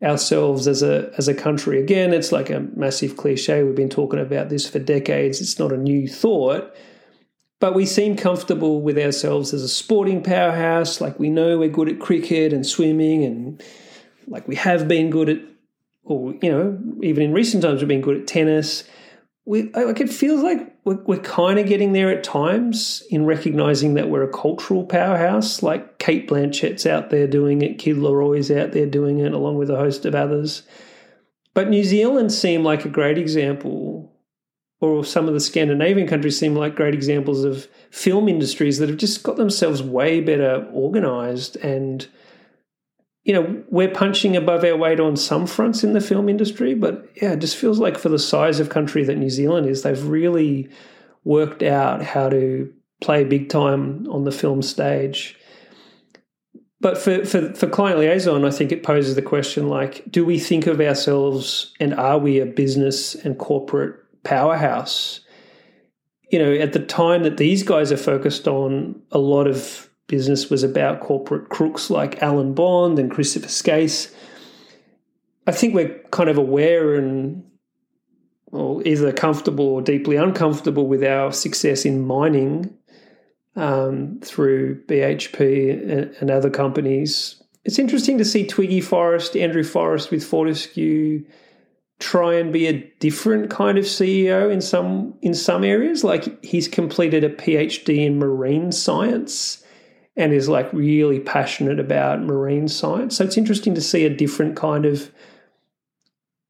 ourselves 0.00 0.68
as 0.68 0.80
a 0.80 1.12
as 1.18 1.26
a 1.26 1.34
country. 1.34 1.80
Again, 1.80 2.12
it's 2.12 2.30
like 2.30 2.50
a 2.50 2.60
massive 2.76 3.16
cliche. 3.16 3.64
We've 3.64 3.74
been 3.74 3.88
talking 3.88 4.20
about 4.20 4.48
this 4.48 4.70
for 4.70 4.78
decades. 4.78 5.40
It's 5.40 5.58
not 5.58 5.72
a 5.72 5.76
new 5.76 6.06
thought. 6.06 6.72
But 7.60 7.74
we 7.74 7.86
seem 7.86 8.16
comfortable 8.16 8.80
with 8.80 8.96
ourselves 8.98 9.52
as 9.52 9.62
a 9.62 9.68
sporting 9.68 10.22
powerhouse. 10.22 11.00
Like 11.00 11.18
we 11.18 11.28
know 11.28 11.58
we're 11.58 11.68
good 11.68 11.88
at 11.88 11.98
cricket 11.98 12.52
and 12.52 12.64
swimming, 12.64 13.24
and 13.24 13.62
like 14.28 14.46
we 14.46 14.54
have 14.54 14.86
been 14.86 15.10
good 15.10 15.28
at, 15.28 15.40
or, 16.04 16.34
you 16.40 16.50
know, 16.50 16.78
even 17.02 17.24
in 17.24 17.32
recent 17.32 17.62
times, 17.62 17.80
we've 17.80 17.88
been 17.88 18.00
good 18.00 18.20
at 18.20 18.26
tennis. 18.26 18.84
We, 19.44 19.70
like 19.72 20.00
it 20.00 20.10
feels 20.10 20.42
like 20.42 20.76
we're, 20.84 21.02
we're 21.04 21.18
kind 21.18 21.58
of 21.58 21.66
getting 21.66 21.94
there 21.94 22.10
at 22.10 22.22
times 22.22 23.02
in 23.10 23.24
recognizing 23.24 23.94
that 23.94 24.08
we're 24.08 24.22
a 24.22 24.32
cultural 24.32 24.84
powerhouse. 24.84 25.62
Like 25.62 25.98
Cate 25.98 26.28
Blanchett's 26.28 26.86
out 26.86 27.10
there 27.10 27.26
doing 27.26 27.62
it, 27.62 27.78
Kid 27.78 27.96
Laroi's 27.96 28.50
out 28.50 28.72
there 28.72 28.86
doing 28.86 29.18
it, 29.18 29.32
along 29.32 29.56
with 29.56 29.70
a 29.70 29.76
host 29.76 30.04
of 30.04 30.14
others. 30.14 30.62
But 31.54 31.70
New 31.70 31.82
Zealand 31.82 32.30
seemed 32.30 32.62
like 32.62 32.84
a 32.84 32.90
great 32.90 33.18
example 33.18 34.12
or 34.80 35.04
some 35.04 35.26
of 35.26 35.34
the 35.34 35.40
Scandinavian 35.40 36.06
countries 36.06 36.38
seem 36.38 36.54
like 36.54 36.76
great 36.76 36.94
examples 36.94 37.44
of 37.44 37.66
film 37.90 38.28
industries 38.28 38.78
that 38.78 38.88
have 38.88 38.98
just 38.98 39.22
got 39.22 39.36
themselves 39.36 39.82
way 39.82 40.20
better 40.20 40.68
organized 40.72 41.56
and 41.56 42.06
you 43.24 43.34
know 43.34 43.62
we're 43.68 43.90
punching 43.90 44.36
above 44.36 44.64
our 44.64 44.76
weight 44.76 45.00
on 45.00 45.16
some 45.16 45.46
fronts 45.46 45.82
in 45.82 45.92
the 45.92 46.00
film 46.00 46.28
industry 46.28 46.74
but 46.74 47.08
yeah 47.20 47.32
it 47.32 47.40
just 47.40 47.56
feels 47.56 47.78
like 47.78 47.98
for 47.98 48.08
the 48.08 48.18
size 48.18 48.60
of 48.60 48.68
country 48.68 49.04
that 49.04 49.18
New 49.18 49.30
Zealand 49.30 49.66
is 49.66 49.82
they've 49.82 50.04
really 50.04 50.68
worked 51.24 51.62
out 51.62 52.02
how 52.02 52.28
to 52.28 52.72
play 53.00 53.24
big 53.24 53.48
time 53.48 54.06
on 54.10 54.24
the 54.24 54.32
film 54.32 54.62
stage. 54.62 55.36
But 56.80 56.96
for, 56.96 57.24
for, 57.24 57.52
for 57.54 57.66
client 57.66 57.98
liaison, 57.98 58.44
I 58.44 58.50
think 58.50 58.70
it 58.70 58.82
poses 58.82 59.14
the 59.14 59.22
question 59.22 59.68
like, 59.68 60.04
do 60.10 60.24
we 60.24 60.38
think 60.38 60.66
of 60.66 60.80
ourselves 60.80 61.74
and 61.80 61.92
are 61.94 62.18
we 62.18 62.38
a 62.38 62.46
business 62.46 63.14
and 63.14 63.36
corporate 63.36 63.96
powerhouse. 64.28 65.20
You 66.30 66.38
know, 66.38 66.52
at 66.52 66.74
the 66.74 66.84
time 66.84 67.22
that 67.22 67.38
these 67.38 67.62
guys 67.62 67.90
are 67.90 67.96
focused 67.96 68.46
on, 68.46 69.00
a 69.10 69.18
lot 69.18 69.46
of 69.46 69.88
business 70.06 70.50
was 70.50 70.62
about 70.62 71.00
corporate 71.00 71.48
crooks 71.48 71.88
like 71.88 72.22
Alan 72.22 72.52
Bond 72.54 72.98
and 72.98 73.10
Christopher 73.10 73.46
Skase. 73.46 74.12
I 75.46 75.52
think 75.52 75.74
we're 75.74 75.98
kind 76.10 76.28
of 76.28 76.36
aware 76.36 76.94
and 76.94 77.44
well, 78.50 78.82
either 78.84 79.12
comfortable 79.12 79.66
or 79.66 79.82
deeply 79.82 80.16
uncomfortable 80.16 80.86
with 80.86 81.04
our 81.04 81.32
success 81.32 81.84
in 81.84 82.06
mining 82.06 82.74
um, 83.56 84.20
through 84.22 84.82
BHP 84.84 85.72
and, 85.72 86.14
and, 86.20 86.30
other 86.30 86.48
companies. 86.48 87.42
It's 87.64 87.78
interesting 87.78 88.16
to 88.18 88.24
see 88.24 88.46
Twiggy 88.46 88.80
Forrest, 88.80 89.36
Andrew 89.36 89.64
Forrest 89.64 90.10
with 90.10 90.24
Fortescue, 90.24 91.24
try 91.98 92.34
and 92.34 92.52
be 92.52 92.66
a 92.66 92.84
different 93.00 93.50
kind 93.50 93.76
of 93.76 93.84
CEO 93.84 94.52
in 94.52 94.60
some 94.60 95.14
in 95.22 95.34
some 95.34 95.64
areas. 95.64 96.04
Like 96.04 96.44
he's 96.44 96.68
completed 96.68 97.24
a 97.24 97.30
PhD 97.30 98.04
in 98.06 98.18
marine 98.18 98.72
science 98.72 99.64
and 100.16 100.32
is 100.32 100.48
like 100.48 100.72
really 100.72 101.20
passionate 101.20 101.78
about 101.78 102.22
marine 102.22 102.68
science. 102.68 103.16
So 103.16 103.24
it's 103.24 103.36
interesting 103.36 103.74
to 103.74 103.80
see 103.80 104.04
a 104.04 104.10
different 104.14 104.56
kind 104.56 104.84
of 104.84 105.12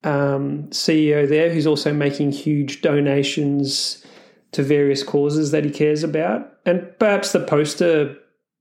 um, 0.05 0.65
CEO 0.71 1.29
there 1.29 1.53
who's 1.53 1.67
also 1.67 1.93
making 1.93 2.33
huge 2.33 2.81
donations 2.81 4.05
to 4.53 4.63
various 4.63 5.03
causes 5.03 5.51
that 5.51 5.65
he 5.65 5.71
cares 5.71 6.03
about. 6.03 6.51
And 6.65 6.89
perhaps 6.99 7.33
the 7.33 7.41
poster 7.41 8.17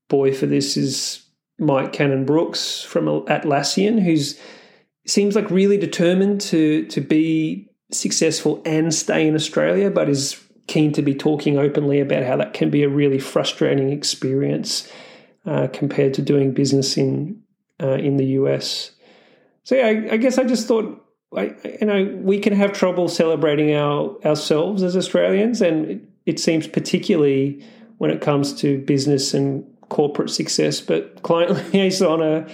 boy 0.10 0.34
for 0.34 0.46
this 0.46 0.76
is 0.76 1.26
Mike 1.60 1.94
Cannon-Brookes 1.94 2.84
from 2.84 3.06
Atlassian, 3.06 4.04
who's 4.04 4.40
seems 5.08 5.36
like 5.36 5.50
really 5.50 5.78
determined 5.78 6.42
to 6.42 6.86
to 6.88 7.02
be 7.02 7.70
successful 7.92 8.62
and 8.66 8.94
stay 8.94 9.28
in 9.28 9.36
Australia, 9.36 9.90
but 9.90 10.10
is 10.10 10.42
keen 10.68 10.92
to 10.92 11.02
be 11.02 11.16
talking 11.16 11.58
openly 11.58 12.00
about 12.00 12.24
how 12.24 12.36
that 12.36 12.54
can 12.54 12.70
be 12.70 12.84
a 12.84 12.90
really 12.90 13.20
frustrating 13.20 13.90
experience 13.90 14.92
uh, 15.46 15.68
compared 15.72 16.14
to 16.14 16.22
doing 16.22 16.54
business 16.54 16.98
in 16.98 17.42
uh, 17.82 17.94
in 17.94 18.18
the 18.18 18.26
US. 18.26 18.92
So 19.64 19.76
yeah, 19.76 19.88
I, 19.88 20.14
I 20.14 20.18
guess 20.18 20.38
I 20.38 20.44
just 20.44 20.68
thought. 20.68 21.04
I, 21.36 21.54
you 21.82 21.86
know, 21.86 22.06
we 22.22 22.40
can 22.40 22.54
have 22.54 22.72
trouble 22.72 23.10
celebrating 23.10 23.76
our 23.76 24.18
ourselves 24.26 24.82
as 24.82 24.96
Australians, 24.96 25.62
and 25.62 25.86
it, 25.86 26.02
it 26.26 26.40
seems 26.40 26.68
particularly 26.68 27.62
when 27.98 28.12
it 28.12 28.22
comes 28.22 28.54
to 28.62 28.80
business 28.80 29.34
and 29.34 29.66
corporate 29.90 30.30
success. 30.30 30.80
But 30.80 31.22
client 31.24 31.52
liaison, 31.74 32.50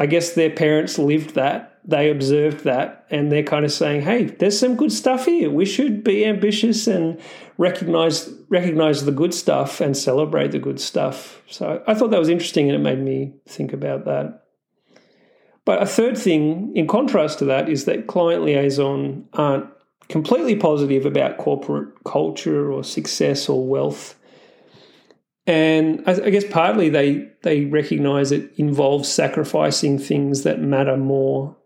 I 0.00 0.06
guess 0.06 0.32
their 0.32 0.50
parents 0.50 0.98
lived 0.98 1.36
that 1.36 1.75
they 1.86 2.10
observed 2.10 2.64
that 2.64 3.06
and 3.10 3.30
they're 3.30 3.42
kind 3.42 3.64
of 3.64 3.72
saying, 3.72 4.02
"Hey, 4.02 4.24
there's 4.24 4.58
some 4.58 4.76
good 4.76 4.92
stuff 4.92 5.26
here. 5.26 5.50
We 5.50 5.64
should 5.64 6.02
be 6.02 6.24
ambitious 6.24 6.86
and 6.86 7.18
recognize 7.58 8.28
recognize 8.48 9.04
the 9.04 9.12
good 9.12 9.32
stuff 9.32 9.80
and 9.80 9.96
celebrate 9.96 10.50
the 10.50 10.58
good 10.58 10.80
stuff." 10.80 11.42
So 11.48 11.82
I 11.86 11.94
thought 11.94 12.10
that 12.10 12.18
was 12.18 12.28
interesting, 12.28 12.68
and 12.68 12.76
it 12.76 12.82
made 12.82 13.00
me 13.02 13.34
think 13.48 13.72
about 13.72 14.04
that. 14.04 14.42
But 15.64 15.82
a 15.82 15.86
third 15.86 16.16
thing, 16.16 16.72
in 16.74 16.86
contrast 16.86 17.38
to 17.40 17.44
that, 17.46 17.68
is 17.68 17.84
that 17.84 18.06
client 18.06 18.44
liaison 18.44 19.28
aren't 19.32 19.66
completely 20.08 20.56
positive 20.56 21.04
about 21.06 21.38
corporate 21.38 21.88
culture 22.04 22.70
or 22.70 22.84
success 22.84 23.48
or 23.48 23.66
wealth. 23.66 24.18
And 25.48 26.02
I, 26.06 26.30
guess 26.30 26.44
partly 26.44 26.88
they 26.88 27.28
they 27.42 27.66
recognize 27.66 28.32
it 28.32 28.52
involves 28.56 29.08
sacrificing 29.08 29.98
things 29.98 30.42
that 30.42 30.60
matter 30.60 30.96
more 30.96 31.56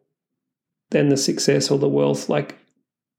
than 0.91 1.09
the 1.09 1.17
success 1.17 1.71
or 1.71 1.79
the 1.79 1.89
wealth. 1.89 2.29
Like, 2.29 2.59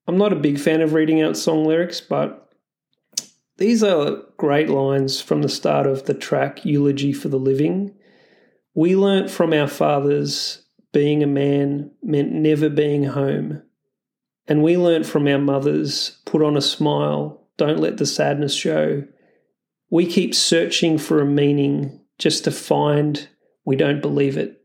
I'm 0.07 0.17
not 0.17 0.33
a 0.33 0.37
big 0.37 0.59
fan 0.59 0.81
of 0.81 0.93
reading 0.93 1.21
out 1.21 1.37
song 1.37 1.65
lyrics, 1.65 2.01
but 2.01 2.51
these 3.57 3.83
are 3.83 4.23
great 4.37 4.69
lines 4.69 5.21
from 5.21 5.41
the 5.41 5.49
start 5.49 5.87
of 5.87 6.05
the 6.05 6.13
track 6.13 6.65
Eulogy 6.65 7.13
for 7.13 7.29
the 7.29 7.39
Living. 7.39 7.93
We 8.73 8.95
learnt 8.95 9.29
from 9.29 9.53
our 9.53 9.67
fathers 9.67 10.63
being 10.91 11.23
a 11.23 11.27
man 11.27 11.91
meant 12.03 12.31
never 12.31 12.69
being 12.69 13.03
home. 13.05 13.61
And 14.47 14.63
we 14.63 14.77
learnt 14.77 15.05
from 15.05 15.27
our 15.27 15.39
mothers 15.39 16.19
put 16.25 16.41
on 16.41 16.57
a 16.57 16.61
smile, 16.61 17.47
don't 17.57 17.79
let 17.79 17.97
the 17.97 18.05
sadness 18.05 18.53
show. 18.53 19.03
We 19.89 20.05
keep 20.05 20.33
searching 20.33 20.97
for 20.97 21.21
a 21.21 21.25
meaning 21.25 22.01
just 22.17 22.43
to 22.45 22.51
find 22.51 23.27
we 23.65 23.75
don't 23.75 24.01
believe 24.01 24.37
it. 24.37 24.60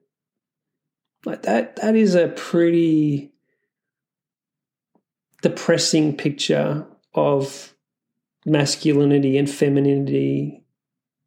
Like 1.26 1.42
that 1.42 1.76
that 1.76 1.94
is 1.94 2.14
a 2.14 2.28
pretty 2.28 3.32
depressing 5.42 6.16
picture 6.16 6.86
of 7.14 7.74
masculinity 8.46 9.36
and 9.36 9.50
femininity 9.50 10.62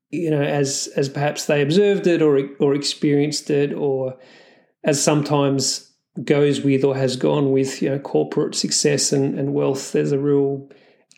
you 0.10 0.32
know 0.32 0.42
as 0.42 0.90
as 0.96 1.10
perhaps 1.10 1.46
they 1.46 1.62
observed 1.62 2.08
it 2.08 2.22
or 2.22 2.40
or 2.60 2.74
experienced 2.74 3.50
it 3.52 3.74
or 3.74 4.18
as 4.84 5.02
sometimes 5.02 5.90
goes 6.24 6.62
with 6.62 6.84
or 6.84 6.96
has 6.96 7.16
gone 7.16 7.52
with 7.52 7.82
you 7.82 7.90
know 7.90 8.00
corporate 8.00 8.56
success 8.56 9.12
and, 9.12 9.38
and 9.38 9.54
wealth. 9.54 9.92
There's 9.92 10.12
a 10.12 10.20
real 10.20 10.70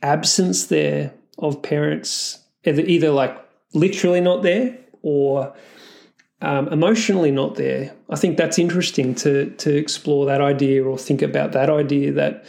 absence 0.01 0.65
there 0.65 1.13
of 1.37 1.61
parents 1.61 2.39
either, 2.65 2.81
either 2.81 3.11
like 3.11 3.37
literally 3.73 4.21
not 4.21 4.43
there 4.43 4.77
or 5.01 5.53
um, 6.41 6.67
emotionally 6.69 7.31
not 7.31 7.55
there. 7.55 7.95
I 8.09 8.15
think 8.15 8.37
that's 8.37 8.59
interesting 8.59 9.15
to 9.15 9.51
to 9.51 9.75
explore 9.75 10.25
that 10.25 10.41
idea 10.41 10.83
or 10.83 10.97
think 10.97 11.21
about 11.21 11.51
that 11.51 11.69
idea 11.69 12.11
that 12.13 12.45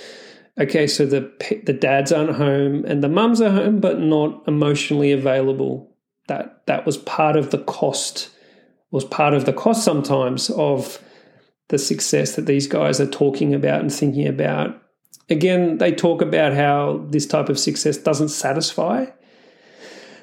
okay, 0.59 0.87
so 0.87 1.07
the 1.07 1.31
the 1.65 1.73
dads 1.73 2.13
aren't 2.13 2.37
home 2.37 2.85
and 2.85 3.03
the 3.03 3.09
mums 3.09 3.41
are 3.41 3.51
home, 3.51 3.81
but 3.81 4.01
not 4.01 4.43
emotionally 4.47 5.13
available. 5.13 5.95
That 6.29 6.67
that 6.67 6.87
was 6.87 6.97
part 6.97 7.37
of 7.37 7.51
the 7.51 7.59
cost. 7.59 8.31
Was 8.91 9.05
part 9.05 9.33
of 9.33 9.47
the 9.47 9.55
cost 9.55 9.85
sometimes 9.85 10.51
of 10.51 11.03
the 11.69 11.79
success 11.79 12.37
that 12.37 12.47
these 12.47 12.67
guys 12.67 13.01
are 13.01 13.07
talking 13.07 13.55
about 13.55 13.81
and 13.81 13.93
thinking 13.93 14.27
about. 14.27 14.79
Again, 15.31 15.79
they 15.79 15.93
talk 15.93 16.21
about 16.21 16.53
how 16.53 17.07
this 17.09 17.27
type 17.27 17.49
of 17.49 17.59
success 17.59 17.97
doesn't 17.97 18.29
satisfy 18.29 19.07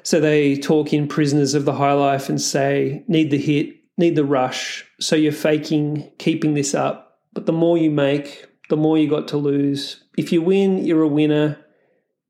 so 0.02 0.20
they 0.20 0.56
talk 0.56 0.92
in 0.92 1.08
Prisoners 1.08 1.54
of 1.54 1.64
the 1.64 1.74
High 1.74 1.92
Life 1.92 2.28
and 2.28 2.40
say, 2.40 3.04
need 3.08 3.30
the 3.30 3.38
hit, 3.38 3.76
need 3.96 4.16
the 4.16 4.24
rush. 4.24 4.84
So 5.00 5.16
you're 5.16 5.32
faking, 5.32 6.10
keeping 6.18 6.54
this 6.54 6.74
up. 6.74 7.18
But 7.32 7.46
the 7.46 7.52
more 7.52 7.78
you 7.78 7.90
make, 7.90 8.46
the 8.68 8.76
more 8.76 8.98
you 8.98 9.08
got 9.08 9.28
to 9.28 9.36
lose. 9.36 10.02
If 10.16 10.32
you 10.32 10.42
win, 10.42 10.84
you're 10.84 11.02
a 11.02 11.08
winner. 11.08 11.58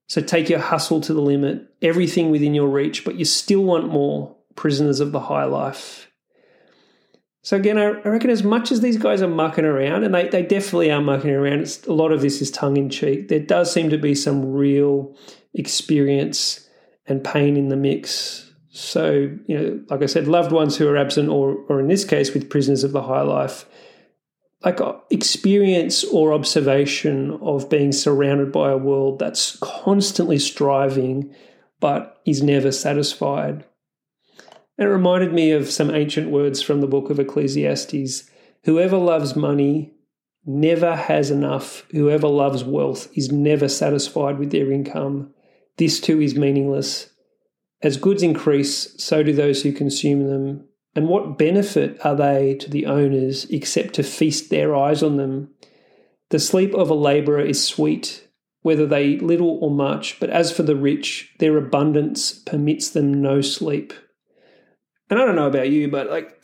So 0.08 0.20
take 0.20 0.48
your 0.48 0.58
hustle 0.58 1.00
to 1.02 1.14
the 1.14 1.22
limit, 1.22 1.68
everything 1.80 2.30
within 2.30 2.54
your 2.54 2.68
reach, 2.68 3.04
but 3.04 3.16
you 3.16 3.24
still 3.24 3.62
want 3.62 3.88
more. 3.88 4.36
Prisoners 4.56 5.00
of 5.00 5.12
the 5.12 5.20
High 5.20 5.44
Life. 5.44 6.10
So 7.42 7.56
again, 7.56 7.78
I 7.78 7.86
reckon 7.86 8.28
as 8.28 8.42
much 8.42 8.70
as 8.70 8.80
these 8.80 8.98
guys 8.98 9.22
are 9.22 9.28
mucking 9.28 9.64
around, 9.64 10.04
and 10.04 10.14
they, 10.14 10.28
they 10.28 10.42
definitely 10.42 10.90
are 10.90 11.00
mucking 11.00 11.30
around, 11.30 11.78
a 11.86 11.92
lot 11.92 12.12
of 12.12 12.20
this 12.20 12.42
is 12.42 12.50
tongue 12.50 12.76
in 12.76 12.90
cheek. 12.90 13.28
There 13.28 13.40
does 13.40 13.72
seem 13.72 13.88
to 13.90 13.96
be 13.96 14.14
some 14.14 14.52
real 14.52 15.16
experience 15.54 16.68
and 17.10 17.22
pain 17.22 17.56
in 17.56 17.68
the 17.68 17.76
mix. 17.76 18.50
So, 18.70 19.36
you 19.46 19.58
know, 19.58 19.80
like 19.90 20.02
I 20.02 20.06
said, 20.06 20.28
loved 20.28 20.52
ones 20.52 20.76
who 20.76 20.88
are 20.88 20.96
absent, 20.96 21.28
or, 21.28 21.56
or 21.68 21.80
in 21.80 21.88
this 21.88 22.04
case, 22.04 22.32
with 22.32 22.48
prisoners 22.48 22.84
of 22.84 22.92
the 22.92 23.02
high 23.02 23.22
life, 23.22 23.66
like 24.64 24.78
experience 25.10 26.04
or 26.04 26.32
observation 26.32 27.32
of 27.42 27.68
being 27.68 27.92
surrounded 27.92 28.52
by 28.52 28.70
a 28.70 28.76
world 28.76 29.18
that's 29.18 29.58
constantly 29.60 30.38
striving 30.38 31.34
but 31.80 32.20
is 32.26 32.42
never 32.42 32.70
satisfied. 32.70 33.64
And 34.78 34.88
it 34.88 34.92
reminded 34.92 35.32
me 35.32 35.50
of 35.50 35.70
some 35.70 35.90
ancient 35.90 36.30
words 36.30 36.62
from 36.62 36.80
the 36.80 36.86
book 36.86 37.10
of 37.10 37.18
Ecclesiastes 37.18 38.30
Whoever 38.64 38.98
loves 38.98 39.34
money 39.34 39.94
never 40.44 40.94
has 40.94 41.30
enough. 41.30 41.86
Whoever 41.92 42.28
loves 42.28 42.62
wealth 42.62 43.08
is 43.16 43.32
never 43.32 43.68
satisfied 43.68 44.38
with 44.38 44.50
their 44.50 44.70
income. 44.70 45.32
This 45.80 45.98
too 45.98 46.20
is 46.20 46.34
meaningless. 46.34 47.08
As 47.80 47.96
goods 47.96 48.22
increase, 48.22 49.02
so 49.02 49.22
do 49.22 49.32
those 49.32 49.62
who 49.62 49.72
consume 49.72 50.28
them. 50.28 50.68
And 50.94 51.08
what 51.08 51.38
benefit 51.38 51.98
are 52.04 52.14
they 52.14 52.54
to 52.56 52.68
the 52.68 52.84
owners 52.84 53.46
except 53.46 53.94
to 53.94 54.02
feast 54.02 54.50
their 54.50 54.76
eyes 54.76 55.02
on 55.02 55.16
them? 55.16 55.54
The 56.28 56.38
sleep 56.38 56.74
of 56.74 56.90
a 56.90 56.94
labourer 56.94 57.40
is 57.40 57.64
sweet, 57.64 58.28
whether 58.60 58.84
they 58.84 59.06
eat 59.06 59.22
little 59.22 59.58
or 59.62 59.70
much, 59.70 60.20
but 60.20 60.28
as 60.28 60.52
for 60.52 60.64
the 60.64 60.76
rich, 60.76 61.32
their 61.38 61.56
abundance 61.56 62.30
permits 62.30 62.90
them 62.90 63.22
no 63.22 63.40
sleep. 63.40 63.94
And 65.08 65.18
I 65.18 65.24
don't 65.24 65.34
know 65.34 65.48
about 65.48 65.70
you, 65.70 65.90
but 65.90 66.10
like 66.10 66.39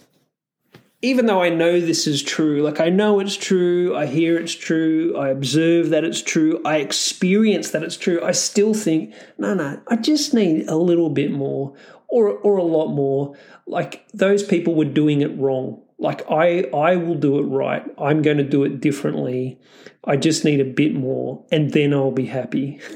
even 1.06 1.26
though 1.26 1.40
I 1.40 1.50
know 1.50 1.80
this 1.80 2.08
is 2.08 2.20
true, 2.20 2.62
like 2.62 2.80
I 2.80 2.88
know 2.88 3.20
it's 3.20 3.36
true, 3.36 3.96
I 3.96 4.06
hear 4.06 4.36
it's 4.36 4.56
true, 4.56 5.16
I 5.16 5.28
observe 5.28 5.90
that 5.90 6.02
it's 6.02 6.20
true, 6.20 6.60
I 6.64 6.78
experience 6.78 7.70
that 7.70 7.84
it's 7.84 7.96
true, 7.96 8.20
I 8.24 8.32
still 8.32 8.74
think, 8.74 9.14
no, 9.38 9.54
no, 9.54 9.80
I 9.86 9.94
just 9.94 10.34
need 10.34 10.68
a 10.68 10.74
little 10.74 11.08
bit 11.08 11.30
more 11.30 11.76
or, 12.08 12.30
or 12.30 12.56
a 12.56 12.64
lot 12.64 12.88
more. 12.88 13.36
Like 13.68 14.04
those 14.14 14.42
people 14.42 14.74
were 14.74 14.84
doing 14.84 15.20
it 15.20 15.38
wrong. 15.38 15.80
Like 15.96 16.28
I, 16.28 16.62
I 16.74 16.96
will 16.96 17.14
do 17.14 17.38
it 17.38 17.44
right. 17.44 17.84
I'm 17.98 18.20
going 18.22 18.38
to 18.38 18.44
do 18.44 18.64
it 18.64 18.80
differently. 18.80 19.60
I 20.02 20.16
just 20.16 20.44
need 20.44 20.60
a 20.60 20.64
bit 20.64 20.92
more, 20.94 21.44
and 21.50 21.72
then 21.72 21.94
I'll 21.94 22.10
be 22.10 22.26
happy. 22.26 22.80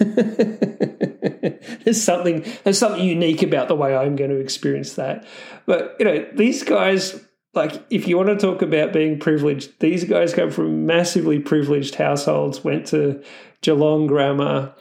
there's 1.84 2.02
something 2.02 2.44
there's 2.62 2.78
something 2.78 3.04
unique 3.04 3.42
about 3.42 3.68
the 3.68 3.74
way 3.74 3.96
I'm 3.96 4.16
going 4.16 4.30
to 4.30 4.36
experience 4.36 4.94
that. 4.94 5.26
But 5.66 5.96
you 5.98 6.04
know, 6.04 6.26
these 6.34 6.62
guys 6.62 7.20
like 7.54 7.84
if 7.90 8.06
you 8.06 8.16
want 8.16 8.28
to 8.28 8.36
talk 8.36 8.62
about 8.62 8.92
being 8.92 9.18
privileged, 9.18 9.78
these 9.80 10.04
guys 10.04 10.34
come 10.34 10.50
from 10.50 10.86
massively 10.86 11.38
privileged 11.38 11.96
households, 11.96 12.62
went 12.62 12.86
to 12.88 13.22
Geelong 13.62 14.06
Grammar, 14.06 14.74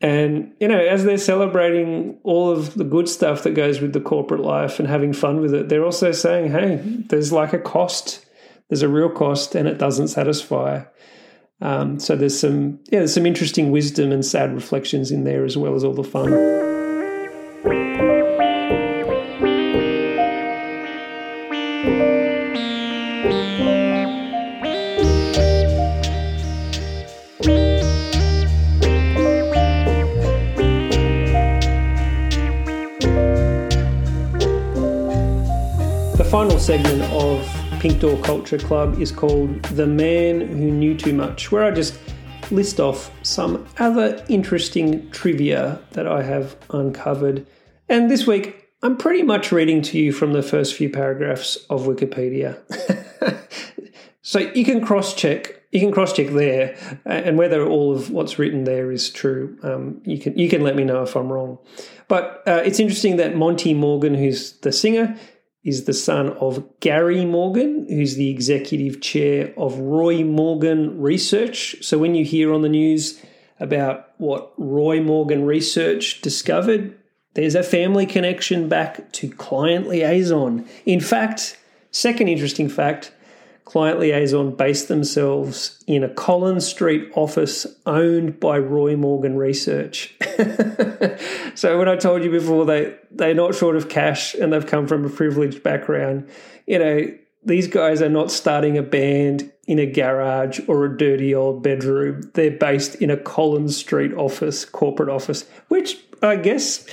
and 0.00 0.54
you 0.60 0.68
know, 0.68 0.78
as 0.78 1.04
they're 1.04 1.18
celebrating 1.18 2.18
all 2.22 2.50
of 2.50 2.74
the 2.74 2.84
good 2.84 3.08
stuff 3.08 3.42
that 3.42 3.50
goes 3.50 3.80
with 3.80 3.92
the 3.92 4.00
corporate 4.00 4.40
life 4.40 4.78
and 4.78 4.88
having 4.88 5.12
fun 5.12 5.40
with 5.40 5.52
it, 5.52 5.68
they're 5.68 5.84
also 5.84 6.12
saying, 6.12 6.52
"Hey, 6.52 6.80
there's 7.08 7.32
like 7.32 7.52
a 7.52 7.58
cost. 7.58 8.24
There's 8.68 8.82
a 8.82 8.88
real 8.88 9.10
cost, 9.10 9.54
and 9.54 9.68
it 9.68 9.78
doesn't 9.78 10.08
satisfy." 10.08 10.84
Um, 11.60 11.98
so 11.98 12.14
there's 12.14 12.38
some 12.38 12.78
yeah, 12.90 13.00
there's 13.00 13.14
some 13.14 13.26
interesting 13.26 13.72
wisdom 13.72 14.12
and 14.12 14.24
sad 14.24 14.54
reflections 14.54 15.10
in 15.10 15.24
there 15.24 15.44
as 15.44 15.56
well 15.56 15.74
as 15.74 15.84
all 15.84 15.94
the 15.94 16.04
fun. 16.04 18.07
Final 36.38 36.60
segment 36.60 37.02
of 37.14 37.80
Pink 37.80 37.98
Door 37.98 38.18
Culture 38.18 38.58
Club 38.58 39.02
is 39.02 39.10
called 39.10 39.60
The 39.74 39.88
Man 39.88 40.40
Who 40.40 40.70
Knew 40.70 40.96
Too 40.96 41.12
Much, 41.12 41.50
where 41.50 41.64
I 41.64 41.72
just 41.72 41.98
list 42.52 42.78
off 42.78 43.10
some 43.24 43.66
other 43.80 44.24
interesting 44.28 45.10
trivia 45.10 45.80
that 45.94 46.06
I 46.06 46.22
have 46.22 46.56
uncovered. 46.70 47.44
And 47.88 48.08
this 48.08 48.24
week, 48.24 48.68
I'm 48.84 48.96
pretty 48.96 49.24
much 49.24 49.50
reading 49.50 49.82
to 49.82 49.98
you 49.98 50.12
from 50.12 50.32
the 50.32 50.44
first 50.44 50.76
few 50.76 50.88
paragraphs 50.88 51.56
of 51.70 51.86
Wikipedia. 51.86 52.56
so 54.22 54.38
you 54.38 54.64
can 54.64 54.80
cross 54.80 55.14
check. 55.14 55.60
You 55.72 55.80
can 55.80 55.90
cross 55.90 56.12
check 56.12 56.28
there, 56.28 56.78
and 57.04 57.36
whether 57.36 57.66
all 57.66 57.92
of 57.92 58.12
what's 58.12 58.38
written 58.38 58.62
there 58.62 58.92
is 58.92 59.10
true. 59.10 59.58
Um, 59.64 60.00
you 60.04 60.20
can 60.20 60.38
you 60.38 60.48
can 60.48 60.62
let 60.62 60.76
me 60.76 60.84
know 60.84 61.02
if 61.02 61.16
I'm 61.16 61.32
wrong. 61.32 61.58
But 62.06 62.44
uh, 62.46 62.62
it's 62.64 62.78
interesting 62.78 63.16
that 63.16 63.34
Monty 63.34 63.74
Morgan, 63.74 64.14
who's 64.14 64.52
the 64.60 64.70
singer, 64.70 65.18
is 65.64 65.84
the 65.84 65.92
son 65.92 66.30
of 66.34 66.64
Gary 66.80 67.24
Morgan, 67.24 67.86
who's 67.88 68.16
the 68.16 68.30
executive 68.30 69.00
chair 69.00 69.52
of 69.56 69.78
Roy 69.78 70.24
Morgan 70.24 71.00
Research. 71.00 71.76
So 71.82 71.98
when 71.98 72.14
you 72.14 72.24
hear 72.24 72.52
on 72.52 72.62
the 72.62 72.68
news 72.68 73.22
about 73.60 74.12
what 74.18 74.52
Roy 74.56 75.02
Morgan 75.02 75.44
Research 75.44 76.20
discovered, 76.20 76.96
there's 77.34 77.54
a 77.54 77.62
family 77.62 78.06
connection 78.06 78.68
back 78.68 79.12
to 79.12 79.28
client 79.30 79.88
liaison. 79.88 80.66
In 80.86 81.00
fact, 81.00 81.58
second 81.90 82.28
interesting 82.28 82.68
fact, 82.68 83.12
Client 83.68 84.00
Liaison 84.00 84.56
based 84.56 84.88
themselves 84.88 85.84
in 85.86 86.02
a 86.02 86.08
Collins 86.08 86.66
Street 86.66 87.10
office 87.14 87.66
owned 87.84 88.40
by 88.40 88.56
Roy 88.56 88.96
Morgan 88.96 89.36
Research. 89.36 90.14
so 91.54 91.78
when 91.78 91.88
I 91.88 91.96
told 91.96 92.22
you 92.22 92.30
before 92.30 92.64
they 92.64 92.96
they're 93.10 93.34
not 93.34 93.54
short 93.54 93.76
of 93.76 93.88
cash 93.88 94.34
and 94.34 94.52
they've 94.52 94.66
come 94.66 94.86
from 94.86 95.04
a 95.04 95.10
privileged 95.10 95.62
background, 95.62 96.28
you 96.66 96.78
know, 96.78 97.06
these 97.44 97.66
guys 97.66 98.02
are 98.02 98.08
not 98.08 98.30
starting 98.30 98.78
a 98.78 98.82
band 98.82 99.52
in 99.66 99.78
a 99.78 99.86
garage 99.86 100.60
or 100.68 100.84
a 100.84 100.96
dirty 100.96 101.34
old 101.34 101.62
bedroom. 101.62 102.30
They're 102.34 102.50
based 102.50 102.96
in 102.96 103.10
a 103.10 103.16
Collins 103.16 103.76
Street 103.76 104.12
office, 104.14 104.64
corporate 104.64 105.08
office, 105.08 105.44
which 105.68 105.98
I 106.22 106.36
guess 106.36 106.86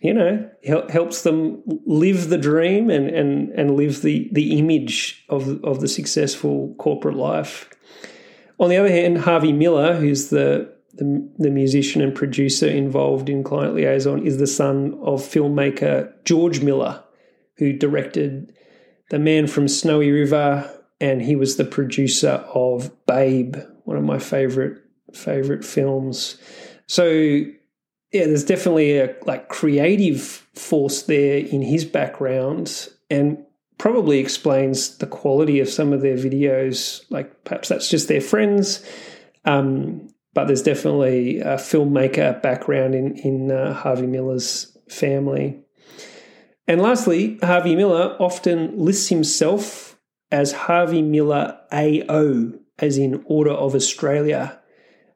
you 0.00 0.12
know 0.12 0.48
helps 0.90 1.22
them 1.22 1.62
live 1.86 2.28
the 2.28 2.38
dream 2.38 2.90
and 2.90 3.08
and 3.08 3.50
and 3.50 3.76
live 3.76 4.02
the 4.02 4.28
the 4.30 4.58
image 4.58 5.24
of 5.28 5.64
of 5.64 5.80
the 5.80 5.88
successful 5.88 6.74
corporate 6.78 7.16
life. 7.16 7.68
On 8.60 8.68
the 8.68 8.76
other 8.76 8.90
hand, 8.90 9.18
Harvey 9.18 9.52
Miller, 9.52 9.96
who's 9.96 10.28
the 10.28 10.73
the, 10.96 11.28
the 11.38 11.50
musician 11.50 12.02
and 12.02 12.14
producer 12.14 12.68
involved 12.68 13.28
in 13.28 13.42
Client 13.42 13.74
Liaison, 13.74 14.24
is 14.24 14.38
the 14.38 14.46
son 14.46 14.98
of 15.02 15.20
filmmaker 15.20 16.12
George 16.24 16.62
Miller, 16.62 17.02
who 17.56 17.72
directed 17.72 18.52
The 19.10 19.18
Man 19.18 19.46
from 19.46 19.68
Snowy 19.68 20.10
River, 20.10 20.70
and 21.00 21.22
he 21.22 21.36
was 21.36 21.56
the 21.56 21.64
producer 21.64 22.44
of 22.54 22.90
Babe, 23.06 23.56
one 23.84 23.96
of 23.96 24.04
my 24.04 24.18
favorite 24.18 24.80
favorite 25.12 25.64
films. 25.64 26.36
So 26.86 27.06
yeah, 27.08 28.26
there's 28.26 28.44
definitely 28.44 28.98
a 28.98 29.14
like 29.26 29.48
creative 29.48 30.22
force 30.54 31.02
there 31.02 31.38
in 31.38 31.62
his 31.62 31.84
background, 31.84 32.88
and 33.10 33.44
probably 33.76 34.18
explains 34.18 34.98
the 34.98 35.06
quality 35.06 35.58
of 35.60 35.68
some 35.68 35.92
of 35.92 36.00
their 36.00 36.16
videos. 36.16 37.04
Like 37.10 37.44
perhaps 37.44 37.68
that's 37.68 37.90
just 37.90 38.08
their 38.08 38.20
friends, 38.20 38.84
um, 39.44 40.08
but 40.34 40.46
there's 40.46 40.62
definitely 40.62 41.40
a 41.40 41.56
filmmaker 41.56 42.40
background 42.42 42.94
in 42.94 43.16
in 43.18 43.50
uh, 43.50 43.72
Harvey 43.72 44.06
Miller's 44.06 44.76
family. 44.88 45.60
And 46.66 46.80
lastly, 46.80 47.38
Harvey 47.42 47.76
Miller 47.76 48.16
often 48.18 48.76
lists 48.78 49.08
himself 49.08 49.98
as 50.30 50.52
Harvey 50.52 51.02
Miller 51.02 51.58
AO, 51.72 52.52
as 52.78 52.98
in 52.98 53.22
Order 53.26 53.52
of 53.52 53.74
Australia 53.74 54.60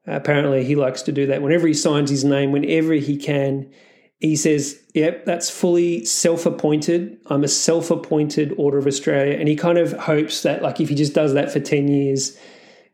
apparently, 0.08 0.64
he 0.64 0.74
likes 0.74 1.02
to 1.02 1.12
do 1.12 1.26
that 1.26 1.42
whenever 1.42 1.66
he 1.66 1.74
signs 1.74 2.10
his 2.10 2.24
name, 2.24 2.52
whenever 2.52 2.94
he 2.94 3.16
can. 3.16 3.70
He 4.18 4.34
says, 4.34 4.80
Yep, 4.94 5.26
that's 5.26 5.48
fully 5.48 6.04
self 6.04 6.46
appointed. 6.46 7.18
I'm 7.26 7.44
a 7.44 7.48
self 7.48 7.90
appointed 7.90 8.54
Order 8.56 8.78
of 8.78 8.86
Australia. 8.86 9.38
And 9.38 9.48
he 9.48 9.54
kind 9.54 9.78
of 9.78 9.92
hopes 9.92 10.42
that, 10.42 10.62
like, 10.62 10.80
if 10.80 10.88
he 10.88 10.94
just 10.94 11.14
does 11.14 11.34
that 11.34 11.52
for 11.52 11.60
10 11.60 11.88
years, 11.88 12.36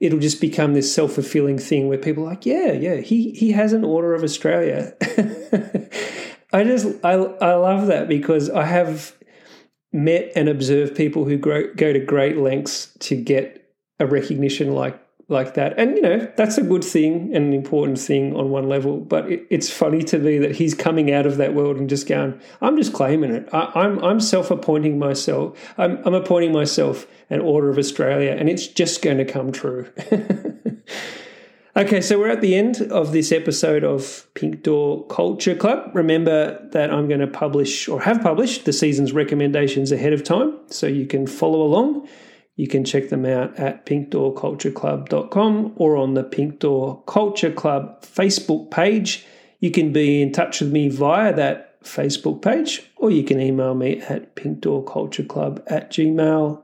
it'll 0.04 0.18
just 0.18 0.40
become 0.40 0.74
this 0.74 0.94
self 0.94 1.12
fulfilling 1.12 1.58
thing 1.58 1.88
where 1.88 1.98
people 1.98 2.24
are 2.24 2.30
like, 2.30 2.46
Yeah, 2.46 2.72
yeah, 2.72 2.96
he, 2.96 3.30
he 3.30 3.52
has 3.52 3.72
an 3.72 3.84
Order 3.84 4.14
of 4.14 4.22
Australia. 4.22 4.94
I 6.52 6.62
just, 6.62 6.86
I, 7.04 7.12
I 7.12 7.54
love 7.54 7.88
that 7.88 8.06
because 8.08 8.50
I 8.50 8.64
have 8.64 9.16
met 9.92 10.30
and 10.36 10.48
observed 10.48 10.94
people 10.94 11.24
who 11.24 11.36
grow, 11.36 11.72
go 11.74 11.92
to 11.92 11.98
great 11.98 12.36
lengths 12.36 12.92
to 13.00 13.16
get 13.16 13.72
a 13.98 14.06
recognition 14.06 14.74
like 14.74 15.00
like 15.28 15.54
that. 15.54 15.78
And, 15.78 15.96
you 15.96 16.02
know, 16.02 16.30
that's 16.36 16.58
a 16.58 16.62
good 16.62 16.84
thing 16.84 17.34
and 17.34 17.46
an 17.46 17.52
important 17.52 17.98
thing 17.98 18.36
on 18.36 18.50
one 18.50 18.68
level. 18.68 18.98
But 18.98 19.30
it, 19.30 19.46
it's 19.50 19.70
funny 19.70 20.02
to 20.04 20.18
me 20.18 20.38
that 20.38 20.56
he's 20.56 20.74
coming 20.74 21.12
out 21.12 21.24
of 21.26 21.38
that 21.38 21.54
world 21.54 21.76
and 21.76 21.88
just 21.88 22.06
going, 22.06 22.38
I'm 22.60 22.76
just 22.76 22.92
claiming 22.92 23.30
it. 23.30 23.48
I, 23.52 23.62
am 23.74 23.98
I'm, 23.98 24.04
I'm 24.04 24.20
self 24.20 24.50
appointing 24.50 24.98
myself. 24.98 25.58
I'm, 25.78 25.98
I'm 26.04 26.14
appointing 26.14 26.52
myself 26.52 27.06
an 27.30 27.40
Order 27.40 27.70
of 27.70 27.78
Australia, 27.78 28.32
and 28.32 28.48
it's 28.48 28.66
just 28.66 29.02
going 29.02 29.18
to 29.18 29.24
come 29.24 29.52
true. 29.52 29.88
okay, 31.76 32.00
so 32.00 32.18
we're 32.18 32.30
at 32.30 32.40
the 32.40 32.54
end 32.54 32.82
of 32.82 33.12
this 33.12 33.32
episode 33.32 33.84
of 33.84 34.26
Pink 34.34 34.62
Door 34.62 35.06
Culture 35.06 35.54
Club. 35.54 35.90
Remember 35.94 36.66
that 36.72 36.92
I'm 36.92 37.08
going 37.08 37.20
to 37.20 37.26
publish 37.26 37.88
or 37.88 38.02
have 38.02 38.22
published 38.22 38.64
the 38.64 38.72
season's 38.72 39.12
recommendations 39.12 39.90
ahead 39.92 40.12
of 40.12 40.22
time 40.22 40.58
so 40.66 40.86
you 40.86 41.06
can 41.06 41.26
follow 41.26 41.62
along. 41.62 42.08
You 42.56 42.68
can 42.68 42.84
check 42.84 43.08
them 43.08 43.26
out 43.26 43.58
at 43.58 43.84
pinkdoorcultureclub.com 43.84 45.72
or 45.76 45.96
on 45.96 46.14
the 46.14 46.22
Pink 46.22 46.60
Door 46.60 47.02
Culture 47.04 47.50
Club 47.50 48.02
Facebook 48.02 48.70
page. 48.70 49.26
You 49.58 49.70
can 49.72 49.92
be 49.92 50.22
in 50.22 50.30
touch 50.30 50.60
with 50.60 50.70
me 50.70 50.88
via 50.88 51.34
that 51.34 51.82
Facebook 51.82 52.42
page 52.42 52.90
or 52.96 53.10
you 53.10 53.24
can 53.24 53.40
email 53.40 53.74
me 53.74 54.00
at 54.02 54.36
pinkdoorcultureclub 54.36 55.62
at 55.66 55.90
gmail.com. 55.90 56.63